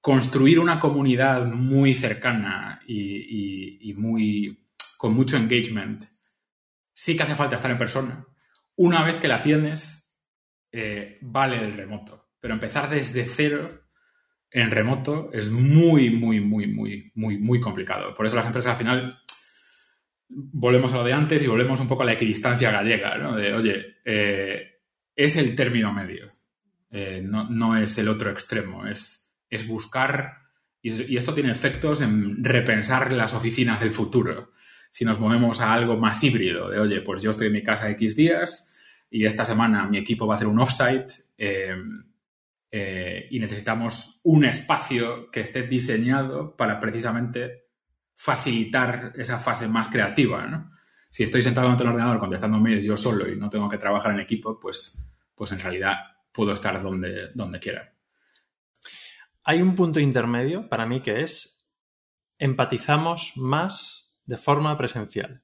construir 0.00 0.58
una 0.58 0.78
comunidad 0.78 1.46
muy 1.46 1.94
cercana 1.94 2.80
y, 2.86 3.94
muy 3.96 4.68
con 4.98 5.14
mucho 5.14 5.36
engagement, 5.36 6.04
sí 6.92 7.16
que 7.16 7.22
hace 7.22 7.34
falta 7.34 7.56
estar 7.56 7.70
en 7.70 7.78
persona. 7.78 8.26
Una 8.76 9.02
vez 9.04 9.18
que 9.18 9.28
la 9.28 9.42
tienes, 9.42 10.14
eh, 10.70 11.18
vale 11.22 11.62
el 11.64 11.74
remoto. 11.74 12.30
Pero 12.40 12.54
empezar 12.54 12.90
desde 12.90 13.24
cero 13.24 13.83
en 14.54 14.70
remoto 14.70 15.30
es 15.32 15.50
muy, 15.50 16.10
muy, 16.10 16.40
muy, 16.40 16.68
muy, 16.68 17.10
muy, 17.16 17.38
muy 17.38 17.60
complicado. 17.60 18.14
Por 18.14 18.24
eso 18.24 18.36
las 18.36 18.46
empresas 18.46 18.70
al 18.70 18.78
final 18.78 19.18
volvemos 20.28 20.92
a 20.92 20.98
lo 20.98 21.04
de 21.04 21.12
antes 21.12 21.42
y 21.42 21.48
volvemos 21.48 21.80
un 21.80 21.88
poco 21.88 22.04
a 22.04 22.06
la 22.06 22.12
equidistancia 22.12 22.70
gallega, 22.70 23.18
¿no? 23.18 23.34
De, 23.34 23.52
oye, 23.52 23.96
eh, 24.04 24.78
es 25.16 25.36
el 25.36 25.56
término 25.56 25.92
medio, 25.92 26.28
eh, 26.92 27.20
no, 27.20 27.76
es 27.76 27.98
el 27.98 28.08
otro 28.08 28.30
extremo, 28.30 28.86
es, 28.86 29.36
es 29.50 29.66
buscar, 29.66 30.38
y, 30.80 31.16
esto 31.16 31.34
tiene 31.34 31.50
efectos 31.50 32.00
en 32.00 32.44
repensar 32.44 33.10
las 33.10 33.34
oficinas 33.34 33.80
del 33.80 33.90
futuro. 33.90 34.52
Si 34.88 35.04
nos 35.04 35.18
movemos 35.18 35.60
a 35.60 35.72
algo 35.72 35.96
más 35.96 36.22
híbrido, 36.22 36.70
de, 36.70 36.78
oye, 36.78 37.00
pues 37.00 37.22
yo 37.22 37.32
estoy 37.32 37.48
en 37.48 37.54
mi 37.54 37.64
casa 37.64 37.90
X 37.90 38.14
días 38.14 38.72
y 39.10 39.26
esta 39.26 39.44
semana 39.44 39.88
mi 39.88 39.98
equipo 39.98 40.28
va 40.28 40.34
a 40.34 40.36
hacer 40.36 40.46
un 40.46 40.60
offsite, 40.60 41.06
eh, 41.38 41.74
eh, 42.76 43.28
y 43.30 43.38
necesitamos 43.38 44.18
un 44.24 44.46
espacio 44.46 45.30
que 45.30 45.42
esté 45.42 45.62
diseñado 45.62 46.56
para 46.56 46.80
precisamente 46.80 47.68
facilitar 48.16 49.12
esa 49.14 49.38
fase 49.38 49.68
más 49.68 49.86
creativa, 49.86 50.72
Si 51.08 51.22
estoy 51.22 51.44
sentado 51.44 51.68
ante 51.68 51.84
el 51.84 51.90
ordenador 51.90 52.18
contestando 52.18 52.58
mails 52.58 52.82
yo 52.82 52.96
solo 52.96 53.30
y 53.30 53.36
no 53.36 53.48
tengo 53.48 53.68
que 53.68 53.78
trabajar 53.78 54.10
en 54.10 54.18
equipo, 54.18 54.58
pues, 54.58 55.00
pues 55.36 55.52
en 55.52 55.60
realidad 55.60 55.98
puedo 56.32 56.52
estar 56.52 56.82
donde, 56.82 57.28
donde 57.32 57.60
quiera. 57.60 57.94
Hay 59.44 59.62
un 59.62 59.76
punto 59.76 60.00
intermedio 60.00 60.68
para 60.68 60.84
mí 60.84 61.00
que 61.00 61.20
es 61.20 61.64
empatizamos 62.38 63.34
más 63.36 64.12
de 64.24 64.36
forma 64.36 64.76
presencial. 64.76 65.43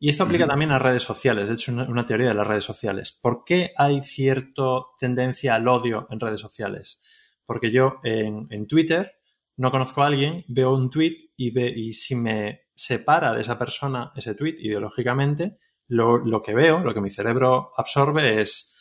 Y 0.00 0.10
esto 0.10 0.22
aplica 0.22 0.46
también 0.46 0.70
a 0.70 0.78
redes 0.78 1.02
sociales, 1.02 1.48
de 1.48 1.54
hecho, 1.54 1.72
una, 1.72 1.84
una, 1.84 2.06
teoría 2.06 2.28
de 2.28 2.34
las 2.34 2.46
redes 2.46 2.64
sociales. 2.64 3.18
¿Por 3.20 3.42
qué 3.44 3.72
hay 3.76 4.02
cierta 4.02 4.62
tendencia 4.98 5.56
al 5.56 5.66
odio 5.66 6.06
en 6.10 6.20
redes 6.20 6.40
sociales? 6.40 7.02
Porque 7.44 7.72
yo 7.72 7.98
en, 8.04 8.66
Twitter 8.68 9.16
no 9.56 9.72
conozco 9.72 10.02
a 10.02 10.06
alguien, 10.06 10.44
veo 10.46 10.72
un 10.72 10.88
tweet 10.88 11.32
y, 11.36 11.50
ve, 11.50 11.72
y 11.74 11.92
si 11.94 12.14
me 12.14 12.68
separa 12.76 13.32
de 13.32 13.40
esa 13.40 13.58
persona 13.58 14.12
ese 14.14 14.36
tweet 14.36 14.56
ideológicamente, 14.60 15.58
lo, 15.88 16.18
lo 16.18 16.40
que 16.40 16.54
veo, 16.54 16.78
lo 16.78 16.94
que 16.94 17.00
mi 17.00 17.10
cerebro 17.10 17.72
absorbe 17.76 18.40
es 18.40 18.76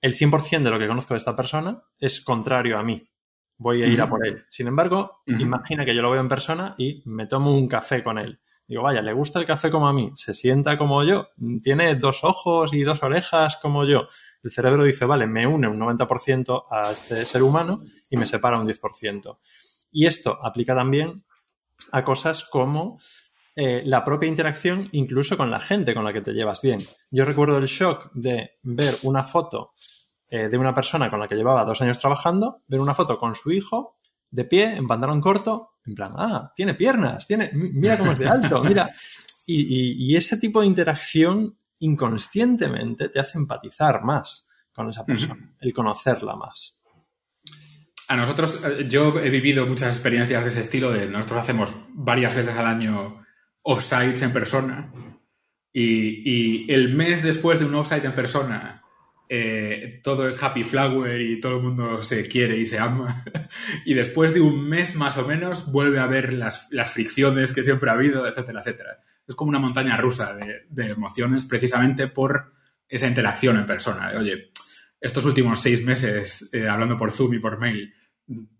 el 0.00 0.14
100% 0.14 0.62
de 0.62 0.70
lo 0.70 0.78
que 0.78 0.86
conozco 0.86 1.14
de 1.14 1.18
esta 1.18 1.34
persona 1.34 1.82
es 1.98 2.20
contrario 2.20 2.78
a 2.78 2.84
mí. 2.84 3.02
Voy 3.58 3.82
a 3.82 3.86
ir 3.86 4.00
a 4.00 4.08
por 4.08 4.24
él. 4.24 4.42
Sin 4.48 4.68
embargo, 4.68 5.22
imagina 5.26 5.84
que 5.84 5.94
yo 5.94 6.02
lo 6.02 6.10
veo 6.10 6.20
en 6.20 6.28
persona 6.28 6.74
y 6.76 7.02
me 7.06 7.26
tomo 7.26 7.56
un 7.56 7.66
café 7.66 8.04
con 8.04 8.18
él 8.18 8.38
Digo, 8.68 8.82
vaya, 8.82 9.00
le 9.00 9.12
gusta 9.12 9.38
el 9.38 9.44
café 9.44 9.70
como 9.70 9.86
a 9.86 9.92
mí, 9.92 10.10
se 10.14 10.34
sienta 10.34 10.76
como 10.76 11.04
yo, 11.04 11.28
tiene 11.62 11.94
dos 11.94 12.24
ojos 12.24 12.72
y 12.72 12.82
dos 12.82 13.02
orejas 13.02 13.56
como 13.58 13.84
yo. 13.84 14.08
El 14.42 14.50
cerebro 14.50 14.82
dice, 14.84 15.04
vale, 15.04 15.26
me 15.26 15.46
une 15.46 15.68
un 15.68 15.78
90% 15.78 16.64
a 16.68 16.90
este 16.90 17.24
ser 17.26 17.42
humano 17.42 17.82
y 18.10 18.16
me 18.16 18.26
separa 18.26 18.58
un 18.58 18.66
10%. 18.66 19.38
Y 19.92 20.06
esto 20.06 20.38
aplica 20.42 20.74
también 20.74 21.24
a 21.92 22.02
cosas 22.02 22.44
como 22.44 22.98
eh, 23.54 23.82
la 23.86 24.04
propia 24.04 24.28
interacción 24.28 24.88
incluso 24.92 25.36
con 25.36 25.50
la 25.50 25.60
gente 25.60 25.94
con 25.94 26.04
la 26.04 26.12
que 26.12 26.20
te 26.20 26.32
llevas 26.32 26.60
bien. 26.60 26.80
Yo 27.10 27.24
recuerdo 27.24 27.58
el 27.58 27.66
shock 27.66 28.10
de 28.14 28.58
ver 28.62 28.98
una 29.02 29.24
foto 29.24 29.72
eh, 30.28 30.48
de 30.48 30.58
una 30.58 30.74
persona 30.74 31.08
con 31.08 31.20
la 31.20 31.28
que 31.28 31.36
llevaba 31.36 31.64
dos 31.64 31.80
años 31.82 31.98
trabajando, 31.98 32.62
ver 32.66 32.80
una 32.80 32.94
foto 32.94 33.16
con 33.16 33.34
su 33.34 33.52
hijo 33.52 33.96
de 34.30 34.44
pie, 34.44 34.76
en 34.76 34.86
pantalón 34.86 35.20
corto, 35.20 35.76
en 35.84 35.94
plan, 35.94 36.12
ah, 36.16 36.52
tiene 36.54 36.74
piernas, 36.74 37.26
tiene, 37.26 37.50
mira 37.52 37.96
cómo 37.96 38.12
es 38.12 38.18
de 38.18 38.28
alto, 38.28 38.62
mira. 38.62 38.90
Y, 39.48 40.16
ese 40.16 40.38
tipo 40.38 40.60
de 40.60 40.66
interacción 40.66 41.56
inconscientemente 41.78 43.10
te 43.10 43.20
hace 43.20 43.38
empatizar 43.38 44.02
más 44.02 44.48
con 44.72 44.90
esa 44.90 45.06
persona, 45.06 45.54
el 45.60 45.72
conocerla 45.72 46.34
más. 46.34 46.82
A 48.08 48.16
nosotros, 48.16 48.60
eh, 48.64 48.86
yo 48.88 49.16
he 49.20 49.30
vivido 49.30 49.64
muchas 49.64 49.94
experiencias 49.94 50.42
de 50.42 50.50
ese 50.50 50.62
estilo, 50.62 50.90
de 50.90 51.06
nosotros 51.06 51.38
hacemos 51.38 51.76
varias 51.90 52.34
veces 52.34 52.56
al 52.56 52.66
año 52.66 53.24
offsites 53.62 54.22
en 54.22 54.32
persona 54.32 54.92
y, 55.72 56.64
y 56.64 56.72
el 56.72 56.92
mes 56.92 57.22
después 57.22 57.60
de 57.60 57.66
un 57.66 57.74
offsite 57.76 58.04
en 58.04 58.16
persona 58.16 58.82
eh, 59.28 60.00
todo 60.04 60.28
es 60.28 60.40
happy 60.40 60.62
flower 60.62 61.20
y 61.20 61.40
todo 61.40 61.56
el 61.56 61.62
mundo 61.62 62.02
se 62.02 62.28
quiere 62.28 62.58
y 62.58 62.66
se 62.66 62.78
ama. 62.78 63.24
y 63.84 63.94
después 63.94 64.34
de 64.34 64.40
un 64.40 64.68
mes 64.68 64.94
más 64.94 65.18
o 65.18 65.26
menos 65.26 65.70
vuelve 65.70 65.98
a 65.98 66.04
haber 66.04 66.32
las, 66.32 66.68
fricciones 66.92 67.52
que 67.52 67.62
siempre 67.62 67.90
ha 67.90 67.94
habido, 67.94 68.26
etcétera, 68.26 68.60
etcétera. 68.60 68.98
Es 69.26 69.34
como 69.34 69.48
una 69.48 69.58
montaña 69.58 69.96
rusa 69.96 70.34
de, 70.34 70.90
emociones 70.90 71.46
precisamente 71.46 72.06
por 72.06 72.52
esa 72.88 73.08
interacción 73.08 73.56
en 73.56 73.66
persona. 73.66 74.12
Oye, 74.16 74.50
estos 75.00 75.24
últimos 75.24 75.60
seis 75.60 75.84
meses 75.84 76.50
eh, 76.52 76.68
hablando 76.68 76.96
por 76.96 77.10
Zoom 77.10 77.34
y 77.34 77.38
por 77.40 77.58
mail, 77.58 77.92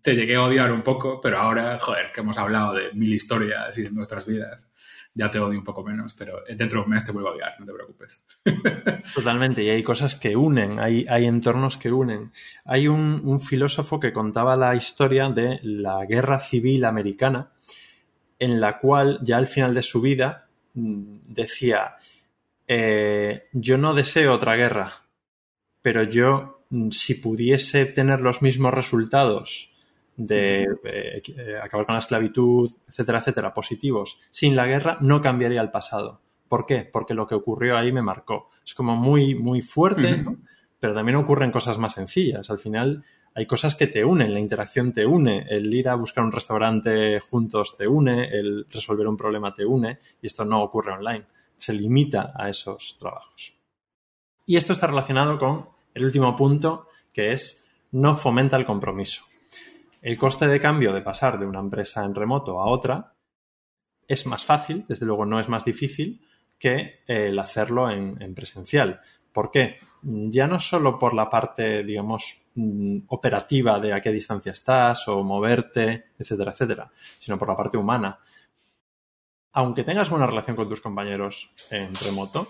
te 0.01 0.15
llegué 0.15 0.35
a 0.35 0.43
odiar 0.43 0.71
un 0.71 0.81
poco, 0.81 1.21
pero 1.21 1.39
ahora, 1.39 1.77
joder, 1.79 2.11
que 2.13 2.21
hemos 2.21 2.37
hablado 2.37 2.73
de 2.73 2.91
mil 2.93 3.13
historias 3.13 3.77
y 3.77 3.83
de 3.83 3.91
nuestras 3.91 4.25
vidas 4.25 4.69
ya 5.17 5.31
te 5.31 5.39
odio 5.39 5.57
un 5.57 5.65
poco 5.65 5.83
menos, 5.83 6.13
pero 6.13 6.43
dentro 6.47 6.79
de 6.79 6.85
un 6.85 6.91
mes 6.91 7.05
te 7.05 7.11
vuelvo 7.11 7.29
a 7.29 7.31
odiar, 7.33 7.55
no 7.59 7.65
te 7.65 7.73
preocupes. 7.73 8.23
Totalmente, 9.15 9.63
y 9.63 9.69
hay 9.69 9.81
cosas 9.81 10.15
que 10.15 10.35
unen, 10.35 10.79
hay, 10.79 11.05
hay 11.09 11.25
entornos 11.25 11.77
que 11.77 11.91
unen. 11.91 12.31
Hay 12.65 12.87
un, 12.87 13.39
filósofo 13.39 13.99
que 13.99 14.13
contaba 14.13 14.55
la 14.55 14.75
historia 14.75 15.29
de 15.29 15.59
la 15.63 16.05
guerra 16.05 16.39
civil 16.39 16.85
americana, 16.85 17.51
en 18.37 18.61
la 18.61 18.77
cual 18.77 19.19
ya 19.23 19.37
al 19.37 19.47
final 19.47 19.73
de 19.73 19.81
su 19.81 20.01
vida 20.01 20.47
mm, 20.75 21.19
decía, 21.27 21.95
eh, 22.67 23.47
yo 23.53 23.77
no 23.77 23.95
deseo 23.95 24.33
otra 24.33 24.55
guerra, 24.55 25.03
pero 25.81 26.03
yo 26.03 26.63
mm, 26.69 26.91
si 26.91 27.15
pudiese 27.15 27.85
tener 27.85 28.19
los 28.19 28.43
mismos 28.43 28.73
resultados 28.73 29.76
de 30.17 30.63
eh, 30.83 31.21
eh, 31.27 31.59
acabar 31.61 31.85
con 31.85 31.93
la 31.93 31.99
esclavitud, 31.99 32.69
etcétera, 32.87 33.19
etcétera, 33.19 33.53
positivos, 33.53 34.19
sin 34.31 34.55
la 34.55 34.65
guerra 34.65 34.97
no 34.99 35.21
cambiaría 35.21 35.61
el 35.61 35.71
pasado. 35.71 36.21
¿Por 36.49 36.65
qué? 36.65 36.89
Porque 36.91 37.13
lo 37.13 37.27
que 37.27 37.35
ocurrió 37.35 37.77
ahí 37.77 37.91
me 37.91 38.01
marcó. 38.01 38.49
Es 38.65 38.73
como 38.73 38.95
muy, 38.95 39.35
muy 39.35 39.61
fuerte, 39.61 40.25
pero 40.79 40.93
también 40.93 41.17
ocurren 41.17 41.51
cosas 41.51 41.77
más 41.77 41.93
sencillas. 41.93 42.49
Al 42.49 42.57
final 42.57 43.03
hay 43.35 43.45
cosas 43.45 43.75
que 43.75 43.87
te 43.87 44.03
unen, 44.03 44.33
la 44.33 44.39
interacción 44.39 44.91
te 44.91 45.05
une, 45.05 45.45
el 45.49 45.71
ir 45.73 45.87
a 45.87 45.95
buscar 45.95 46.23
un 46.23 46.31
restaurante 46.31 47.19
juntos 47.19 47.77
te 47.77 47.87
une, 47.87 48.29
el 48.29 48.65
resolver 48.71 49.07
un 49.07 49.17
problema 49.17 49.53
te 49.53 49.65
une, 49.65 49.99
y 50.21 50.27
esto 50.27 50.45
no 50.45 50.63
ocurre 50.63 50.93
online. 50.93 51.25
Se 51.57 51.73
limita 51.73 52.33
a 52.35 52.49
esos 52.49 52.97
trabajos. 52.99 53.55
Y 54.45 54.55
esto 54.55 54.73
está 54.73 54.87
relacionado 54.87 55.37
con 55.37 55.69
el 55.93 56.05
último 56.05 56.35
punto, 56.35 56.87
que 57.13 57.33
es 57.33 57.67
no 57.91 58.15
fomenta 58.15 58.57
el 58.57 58.65
compromiso 58.65 59.27
el 60.07 60.17
coste 60.17 60.47
de 60.47 60.61
cambio 60.61 60.93
de 60.93 61.01
pasar 61.01 61.37
de 61.37 61.45
una 61.45 61.59
empresa 61.59 62.05
en 62.05 62.15
remoto 62.15 62.61
a 62.61 62.67
otra 62.67 63.13
es 64.07 64.25
más 64.25 64.45
fácil, 64.45 64.85
desde 64.87 65.05
luego 65.05 65.25
no 65.25 65.37
es 65.37 65.49
más 65.49 65.65
difícil 65.65 66.25
que 66.57 67.03
el 67.07 67.37
hacerlo 67.37 67.91
en, 67.91 68.33
presencial. 68.33 69.01
¿Por 69.33 69.51
qué? 69.51 69.79
Ya 70.01 70.47
no 70.47 70.59
solo 70.59 70.97
por 70.97 71.13
la 71.13 71.29
parte, 71.29 71.83
digamos, 71.83 72.41
mm, 72.55 72.99
operativa 73.07 73.81
de 73.81 73.91
a 73.91 73.99
qué 73.99 74.13
distancia 74.13 74.53
estás 74.53 75.09
o 75.09 75.21
moverte, 75.25 76.05
etcétera, 76.17 76.51
etcétera, 76.51 76.89
sino 77.19 77.37
por 77.37 77.49
la 77.49 77.57
parte 77.57 77.75
humana. 77.75 78.17
Aunque 79.51 79.83
tengas 79.83 80.09
buena 80.09 80.25
relación 80.25 80.55
con 80.55 80.69
tus 80.69 80.79
compañeros 80.79 81.51
en 81.69 81.93
remoto, 81.95 82.47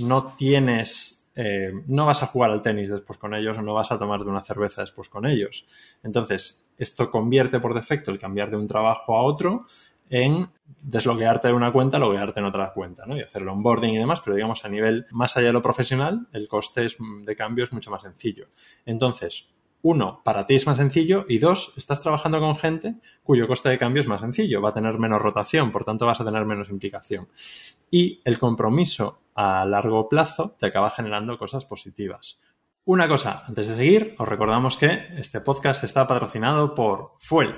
no 0.00 0.34
tienes 0.36 1.22
eh, 1.34 1.72
no 1.86 2.04
vas 2.04 2.22
a 2.22 2.26
jugar 2.26 2.50
al 2.50 2.60
tenis 2.60 2.90
después 2.90 3.18
con 3.18 3.34
ellos 3.34 3.56
o 3.56 3.62
no 3.62 3.72
vas 3.72 3.90
a 3.90 3.98
tomarte 3.98 4.28
una 4.28 4.42
cerveza 4.42 4.82
después 4.82 5.08
con 5.08 5.24
ellos. 5.24 5.66
Entonces, 6.02 6.61
esto 6.78 7.10
convierte 7.10 7.60
por 7.60 7.74
defecto 7.74 8.10
el 8.10 8.18
cambiar 8.18 8.50
de 8.50 8.56
un 8.56 8.66
trabajo 8.66 9.16
a 9.16 9.22
otro 9.22 9.66
en 10.10 10.48
desloguearte 10.82 11.48
de 11.48 11.54
una 11.54 11.72
cuenta, 11.72 11.98
loguearte 11.98 12.40
en 12.40 12.46
otra 12.46 12.72
cuenta, 12.72 13.06
¿no? 13.06 13.16
Y 13.16 13.22
hacer 13.22 13.42
el 13.42 13.48
onboarding 13.48 13.94
y 13.94 13.98
demás, 13.98 14.20
pero 14.20 14.36
digamos 14.36 14.64
a 14.64 14.68
nivel 14.68 15.06
más 15.10 15.36
allá 15.36 15.48
de 15.48 15.52
lo 15.54 15.62
profesional, 15.62 16.26
el 16.32 16.48
coste 16.48 16.86
de 17.24 17.36
cambio 17.36 17.64
es 17.64 17.72
mucho 17.72 17.90
más 17.90 18.02
sencillo. 18.02 18.46
Entonces, 18.84 19.54
uno, 19.82 20.20
para 20.22 20.46
ti 20.46 20.54
es 20.54 20.66
más 20.66 20.76
sencillo 20.76 21.24
y 21.28 21.38
dos, 21.38 21.72
estás 21.76 22.00
trabajando 22.00 22.38
con 22.40 22.56
gente 22.56 22.96
cuyo 23.22 23.48
coste 23.48 23.68
de 23.68 23.78
cambio 23.78 24.02
es 24.02 24.06
más 24.06 24.20
sencillo, 24.20 24.60
va 24.60 24.68
a 24.68 24.74
tener 24.74 24.98
menos 24.98 25.20
rotación, 25.20 25.72
por 25.72 25.84
tanto 25.84 26.06
vas 26.06 26.20
a 26.20 26.24
tener 26.24 26.44
menos 26.44 26.70
implicación. 26.70 27.28
Y 27.90 28.20
el 28.24 28.38
compromiso 28.38 29.22
a 29.34 29.64
largo 29.64 30.08
plazo 30.08 30.56
te 30.58 30.66
acaba 30.66 30.90
generando 30.90 31.36
cosas 31.38 31.64
positivas. 31.64 32.38
Una 32.84 33.06
cosa, 33.06 33.44
antes 33.46 33.68
de 33.68 33.76
seguir, 33.76 34.16
os 34.18 34.26
recordamos 34.26 34.76
que 34.76 35.04
este 35.16 35.40
podcast 35.40 35.84
está 35.84 36.08
patrocinado 36.08 36.74
por 36.74 37.12
Fuel, 37.20 37.54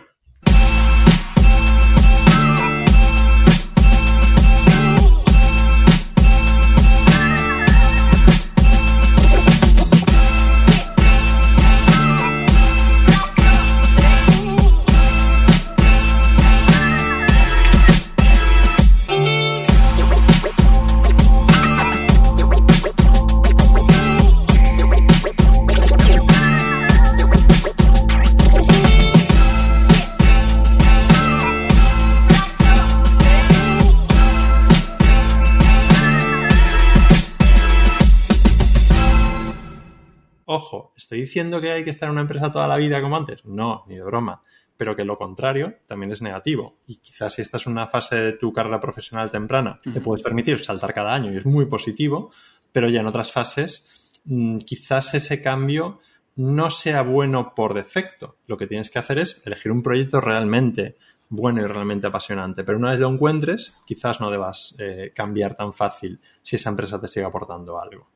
¿Estoy 41.05 41.21
diciendo 41.21 41.61
que 41.61 41.71
hay 41.71 41.85
que 41.85 41.91
estar 41.91 42.07
en 42.07 42.13
una 42.13 42.23
empresa 42.23 42.51
toda 42.51 42.67
la 42.67 42.77
vida 42.77 43.03
como 43.03 43.15
antes? 43.15 43.45
No, 43.45 43.85
ni 43.87 43.97
de 43.97 44.03
broma. 44.03 44.41
Pero 44.79 44.97
que 44.97 45.05
lo 45.05 45.19
contrario 45.19 45.75
también 45.87 46.11
es 46.11 46.23
negativo. 46.23 46.79
Y 46.87 46.97
quizás 46.97 47.35
si 47.35 47.43
esta 47.43 47.59
es 47.59 47.67
una 47.67 47.87
fase 47.89 48.17
de 48.17 48.33
tu 48.33 48.55
carrera 48.55 48.81
profesional 48.81 49.31
temprana, 49.31 49.79
te 49.83 50.01
puedes 50.01 50.23
permitir 50.23 50.65
saltar 50.65 50.95
cada 50.95 51.13
año 51.13 51.31
y 51.31 51.37
es 51.37 51.45
muy 51.45 51.67
positivo, 51.67 52.31
pero 52.73 52.89
ya 52.89 53.01
en 53.01 53.07
otras 53.07 53.31
fases 53.31 54.11
mm, 54.25 54.57
quizás 54.59 55.13
ese 55.13 55.43
cambio 55.43 56.01
no 56.37 56.71
sea 56.71 57.03
bueno 57.03 57.53
por 57.55 57.75
defecto. 57.75 58.39
Lo 58.47 58.57
que 58.57 58.67
tienes 58.67 58.89
que 58.89 58.99
hacer 58.99 59.19
es 59.19 59.43
elegir 59.45 59.73
un 59.73 59.83
proyecto 59.83 60.23
realmente 60.23 60.97
bueno 61.29 61.63
y 61.63 61.67
realmente 61.67 62.07
apasionante. 62.07 62.65
Pero 62.65 62.79
una 62.79 62.91
vez 62.91 63.01
lo 63.01 63.09
encuentres, 63.09 63.77
quizás 63.85 64.21
no 64.21 64.31
debas 64.31 64.75
eh, 64.79 65.13
cambiar 65.15 65.57
tan 65.57 65.73
fácil 65.73 66.21
si 66.43 66.57
esa 66.57 66.71
empresa 66.71 67.01
te 67.01 67.09
sigue 67.09 67.27
aportando 67.27 67.81
algo. 67.81 68.11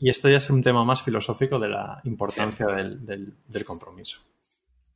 Y 0.00 0.10
esto 0.10 0.28
ya 0.28 0.38
es 0.38 0.50
un 0.50 0.62
tema 0.62 0.84
más 0.84 1.02
filosófico 1.02 1.60
de 1.60 1.68
la 1.68 2.00
importancia 2.04 2.66
del, 2.66 3.64
compromiso. 3.64 4.20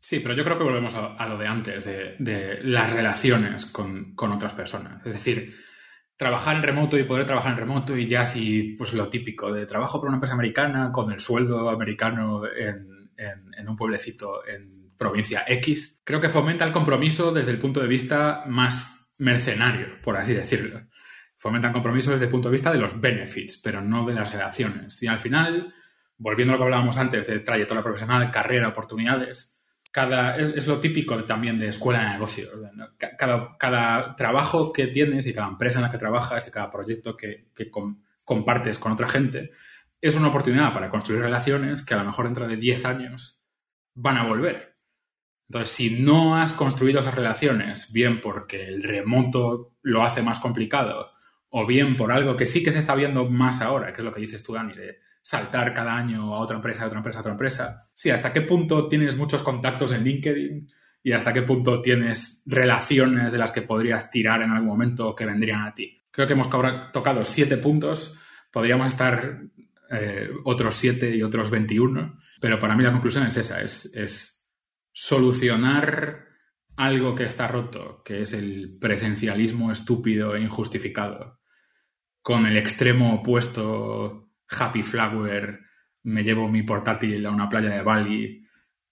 Sí, 0.00 0.18
pero 0.20 0.34
yo 0.34 0.42
creo 0.42 0.58
que 0.58 0.64
volvemos 0.64 0.94
a, 0.94 1.26
lo 1.28 1.38
de 1.38 1.46
antes, 1.46 1.84
de, 1.84 2.58
las 2.62 2.92
relaciones 2.92 3.66
con, 3.66 4.14
otras 4.16 4.54
personas. 4.54 5.06
Es 5.06 5.14
decir, 5.14 5.54
trabajar 6.16 6.56
en 6.56 6.62
remoto 6.62 6.98
y 6.98 7.04
poder 7.04 7.24
trabajar 7.24 7.52
en 7.52 7.58
remoto 7.58 7.96
y 7.96 8.08
ya 8.08 8.24
si, 8.24 8.74
pues 8.76 8.94
lo 8.94 9.08
típico 9.08 9.52
de 9.52 9.66
trabajo 9.66 10.00
por 10.00 10.08
una 10.08 10.16
empresa 10.16 10.34
americana 10.34 10.90
con 10.90 11.12
el 11.12 11.20
sueldo 11.20 11.70
americano 11.70 12.42
en, 12.46 12.97
en 13.18 13.68
un 13.68 13.76
pueblecito 13.76 14.46
en 14.46 14.88
provincia 14.96 15.44
X, 15.46 16.02
creo 16.04 16.20
que 16.20 16.28
fomenta 16.28 16.64
el 16.64 16.72
compromiso 16.72 17.32
desde 17.32 17.50
el 17.50 17.58
punto 17.58 17.80
de 17.80 17.88
vista 17.88 18.44
más 18.46 19.10
mercenario, 19.18 20.00
por 20.02 20.16
así 20.16 20.34
decirlo. 20.34 20.82
Fomenta 21.36 21.68
el 21.68 21.72
compromiso 21.72 22.10
desde 22.10 22.24
el 22.26 22.30
punto 22.30 22.48
de 22.48 22.54
vista 22.54 22.72
de 22.72 22.78
los 22.78 23.00
benefits, 23.00 23.58
pero 23.58 23.80
no 23.80 24.04
de 24.04 24.14
las 24.14 24.32
relaciones. 24.32 25.00
Y 25.02 25.06
al 25.06 25.20
final, 25.20 25.72
volviendo 26.16 26.52
a 26.52 26.56
lo 26.56 26.60
que 26.60 26.64
hablábamos 26.64 26.98
antes 26.98 27.26
de 27.26 27.40
trayectoria 27.40 27.82
profesional, 27.82 28.30
carrera, 28.30 28.68
oportunidades, 28.68 29.64
cada, 29.92 30.36
es, 30.36 30.66
lo 30.66 30.80
típico 30.80 31.16
también 31.24 31.58
de 31.58 31.68
escuela 31.68 32.04
de 32.04 32.10
negocios. 32.10 32.50
Cada, 33.16 33.56
cada, 33.56 34.16
trabajo 34.16 34.72
que 34.72 34.88
tienes 34.88 35.26
y 35.26 35.32
cada 35.32 35.48
empresa 35.48 35.78
en 35.78 35.84
la 35.84 35.90
que 35.90 35.98
trabajas 35.98 36.46
y 36.46 36.50
cada 36.50 36.70
proyecto 36.70 37.16
que, 37.16 37.46
compartes 38.24 38.78
con 38.78 38.92
otra 38.92 39.08
gente 39.08 39.52
es 40.00 40.14
una 40.14 40.28
oportunidad 40.28 40.72
para 40.72 40.90
construir 40.90 41.22
relaciones 41.22 41.84
que 41.84 41.94
a 41.94 41.98
lo 41.98 42.04
mejor 42.04 42.26
dentro 42.26 42.46
de 42.46 42.56
10 42.56 42.84
años 42.84 43.44
van 43.94 44.16
a 44.16 44.26
volver. 44.26 44.76
Entonces, 45.48 45.70
si 45.70 46.00
no 46.00 46.36
has 46.36 46.52
construido 46.52 47.00
esas 47.00 47.14
relaciones, 47.14 47.92
bien 47.92 48.20
porque 48.20 48.68
el 48.68 48.82
remoto 48.82 49.76
lo 49.82 50.02
hace 50.02 50.22
más 50.22 50.40
complicado, 50.40 51.10
o 51.48 51.66
bien 51.66 51.96
por 51.96 52.12
algo 52.12 52.36
que 52.36 52.44
sí 52.44 52.62
que 52.62 52.70
se 52.70 52.78
está 52.78 52.94
viendo 52.94 53.24
más 53.28 53.62
ahora, 53.62 53.92
que 53.92 54.02
es 54.02 54.04
lo 54.04 54.12
que 54.12 54.20
dices 54.20 54.44
tú, 54.44 54.52
Dani, 54.52 54.74
de 54.74 54.98
saltar 55.22 55.72
cada 55.72 55.96
año 55.96 56.34
a 56.34 56.40
otra 56.40 56.56
empresa, 56.56 56.84
a 56.84 56.86
otra 56.86 56.98
empresa, 56.98 57.18
a 57.18 57.22
otra 57.22 57.32
empresa. 57.32 57.82
Sí, 57.94 58.10
hasta 58.10 58.32
qué 58.32 58.42
punto 58.42 58.88
tienes 58.88 59.16
muchos 59.16 59.42
contactos 59.42 59.92
en 59.92 60.04
LinkedIn 60.04 60.68
y 61.02 61.12
hasta 61.12 61.32
qué 61.32 61.42
punto 61.42 61.80
tienes 61.80 62.42
relaciones 62.46 63.32
de 63.32 63.38
las 63.38 63.52
que 63.52 63.62
podrías 63.62 64.10
tirar 64.10 64.42
en 64.42 64.50
algún 64.50 64.68
momento 64.68 65.14
que 65.14 65.24
vendrían 65.24 65.62
a 65.62 65.74
ti. 65.74 66.02
Creo 66.10 66.26
que 66.26 66.34
hemos 66.34 66.50
tocado 66.50 67.24
siete 67.24 67.56
puntos, 67.56 68.14
podríamos 68.50 68.88
estar 68.88 69.40
eh, 69.90 70.28
otros 70.44 70.76
siete 70.76 71.14
y 71.14 71.22
otros 71.22 71.50
21, 71.50 72.18
pero 72.40 72.58
para 72.58 72.76
mí 72.76 72.82
la 72.82 72.92
conclusión 72.92 73.26
es 73.26 73.36
esa, 73.36 73.62
es 73.62 74.52
solucionar 74.92 76.28
algo 76.78 77.14
que 77.14 77.24
está 77.24 77.48
roto, 77.48 78.02
que 78.04 78.22
es 78.22 78.32
el 78.32 78.78
presencialismo 78.80 79.72
estúpido 79.72 80.36
e 80.36 80.40
injustificado, 80.40 81.40
con 82.22 82.46
el 82.46 82.56
extremo 82.56 83.14
opuesto, 83.14 84.30
happy 84.48 84.84
flower, 84.84 85.60
me 86.04 86.22
llevo 86.22 86.48
mi 86.48 86.62
portátil 86.62 87.26
a 87.26 87.30
una 87.30 87.48
playa 87.48 87.70
de 87.70 87.82
Bali 87.82 88.46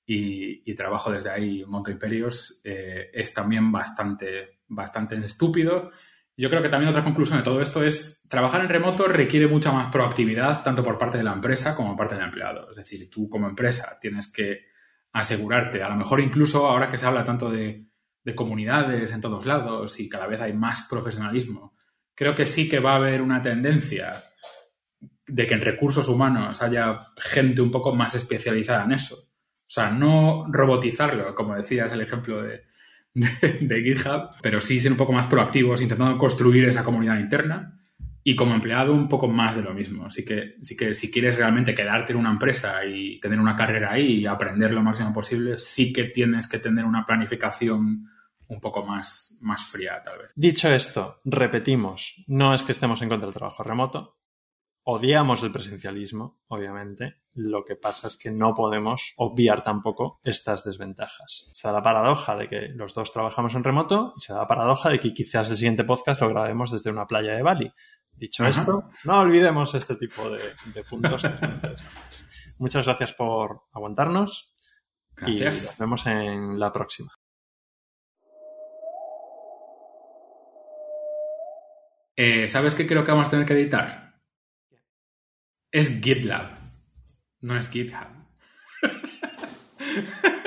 y, 0.05 0.75
trabajo 0.75 1.13
desde 1.13 1.31
ahí, 1.31 1.65
monto 1.65 1.91
imperios, 1.91 2.61
eh, 2.65 3.09
es 3.13 3.33
también 3.33 3.71
bastante, 3.71 4.61
bastante 4.67 5.17
estúpido. 5.25 5.91
Yo 6.38 6.51
creo 6.51 6.62
que 6.62 6.68
también 6.68 6.90
otra 6.90 7.03
conclusión 7.03 7.38
de 7.38 7.44
todo 7.44 7.62
esto 7.62 7.83
es 7.83 8.27
trabajar 8.29 8.61
en 8.61 8.68
remoto 8.68 9.09
requiere 9.09 9.46
mucha 9.46 9.72
más 9.72 9.88
proactividad 9.88 10.62
tanto 10.62 10.85
por 10.85 10.99
parte 10.99 11.16
de 11.16 11.25
la 11.25 11.33
empresa 11.33 11.75
como 11.75 11.90
por 11.90 11.96
parte 11.96 12.14
del 12.16 12.25
empleado. 12.25 12.70
Es 12.70 12.77
decir, 12.77 13.09
tú 13.11 13.31
como 13.31 13.49
empresa 13.49 13.99
tienes 14.01 14.31
que 14.31 14.66
asegurarte. 15.12 15.83
A 15.83 15.88
lo 15.88 15.96
mejor 15.96 16.20
incluso 16.20 16.66
ahora 16.66 16.90
que 16.90 16.99
se 16.99 17.07
habla 17.07 17.25
tanto 17.25 17.51
de, 17.51 17.87
comunidades 18.35 19.12
en 19.12 19.20
todos 19.20 19.46
lados 19.46 20.01
y 20.01 20.09
cada 20.09 20.27
vez 20.27 20.40
hay 20.40 20.53
más 20.53 20.83
profesionalismo, 20.90 21.77
creo 22.12 22.35
que 22.35 22.44
sí 22.44 22.68
que 22.68 22.81
va 22.81 22.94
a 22.94 22.96
haber 22.96 23.22
una 23.22 23.40
tendencia 23.40 24.20
de 25.29 25.46
que 25.46 25.55
en 25.55 25.61
recursos 25.61 26.09
humanos 26.09 26.61
haya 26.61 26.96
gente 27.16 27.62
un 27.62 27.70
poco 27.70 27.94
más 27.94 28.16
especializada 28.16 28.83
en 28.83 28.92
eso. 28.92 29.14
O 29.14 29.70
sea, 29.70 29.90
no 29.90 30.44
robotizarlo, 30.49 31.37
como 31.37 31.55
decías 31.55 31.92
el 31.92 32.01
ejemplo 32.01 32.42
de, 32.42 32.64
de 33.17 33.83
GitHub, 33.83 34.31
pero 34.43 34.61
sí 34.61 34.79
ser 34.81 34.93
un 34.93 34.99
poco 34.99 35.13
más 35.13 35.27
proactivos, 35.27 35.81
intentando 35.81 36.19
construir 36.19 36.67
esa 36.67 36.85
comunidad 36.85 37.19
interna 37.19 37.81
y 38.23 38.35
como 38.35 38.55
empleado 38.55 38.93
un 38.93 39.09
poco 39.09 39.29
más 39.29 39.57
de 39.57 39.63
lo 39.63 39.73
mismo. 39.73 40.07
Así 40.07 40.25
que, 40.25 40.57
sí 40.61 40.77
que 40.77 40.95
si 40.95 41.11
quieres 41.11 41.37
realmente 41.37 41.75
quedarte 41.75 42.13
en 42.13 42.19
una 42.19 42.31
empresa 42.31 42.85
y 42.85 43.19
tener 43.21 43.41
una 43.41 43.57
carrera 43.57 43.93
ahí 43.93 44.21
y 44.21 44.27
aprender 44.27 44.73
lo 44.73 44.83
máximo 44.83 45.13
posible, 45.13 45.57
sí 45.57 45.93
que 45.93 46.05
tienes 46.05 46.49
que 46.49 46.59
tener 46.59 46.85
una 46.85 47.07
planificación 47.07 48.09
un 48.49 48.61
poco 48.61 48.85
más, 48.85 49.39
más 49.41 49.65
fría, 49.65 50.03
tal 50.05 50.19
vez. 50.19 50.33
Dicho 50.35 50.69
esto, 50.69 51.19
repetimos, 51.25 52.25
no 52.27 52.53
es 52.53 52.63
que 52.63 52.73
estemos 52.73 53.01
en 53.03 53.09
contra 53.09 53.27
del 53.27 53.35
trabajo 53.35 53.63
remoto. 53.63 54.19
Odiamos 54.88 55.42
el 55.42 55.51
presencialismo, 55.51 56.38
obviamente. 56.46 57.16
Lo 57.35 57.64
que 57.64 57.75
pasa 57.75 58.07
es 58.07 58.16
que 58.16 58.31
no 58.31 58.55
podemos 58.55 59.14
obviar 59.16 59.64
tampoco 59.64 60.20
estas 60.22 60.62
desventajas. 60.62 61.51
Se 61.55 61.66
da 61.66 61.75
la 61.75 61.83
paradoja 61.83 62.37
de 62.37 62.49
que 62.49 62.68
los 62.68 62.94
dos 62.94 63.12
trabajamos 63.12 63.57
en 63.57 63.64
remoto 63.64 64.14
y 64.16 64.20
se 64.20 64.33
da 64.33 64.42
la 64.42 64.46
paradoja 64.46 64.90
de 64.90 65.01
que 65.01 65.12
quizás 65.12 65.51
el 65.51 65.57
siguiente 65.57 65.83
podcast 65.83 66.20
lo 66.20 66.29
grabemos 66.29 66.70
desde 66.70 66.92
una 66.92 67.05
playa 67.05 67.35
de 67.35 67.42
Bali. 67.42 67.72
Dicho 68.12 68.46
esto, 68.46 68.88
no 69.03 69.18
olvidemos 69.18 69.75
este 69.75 69.96
tipo 69.96 70.31
de, 70.31 70.85
puntos 70.88 71.20
Muchas 72.61 72.87
gracias 72.87 73.12
por 73.12 73.62
aguantarnos 73.72 74.55
y 75.27 75.40
nos 75.40 75.79
vemos 75.81 76.07
en 76.07 76.61
la 76.61 76.70
próxima. 76.70 77.12
Eh, 82.14 82.46
¿Sabes 82.46 82.77
qué 82.77 82.87
creo 82.87 83.03
que 83.03 83.11
vamos 83.11 83.27
a 83.27 83.31
tener 83.33 83.46
que 83.46 83.55
editar? 83.55 84.06
Es 85.77 86.01
GitLab, 86.01 86.57
no 87.43 87.55
es 87.55 87.69
GitHub. 87.69 88.09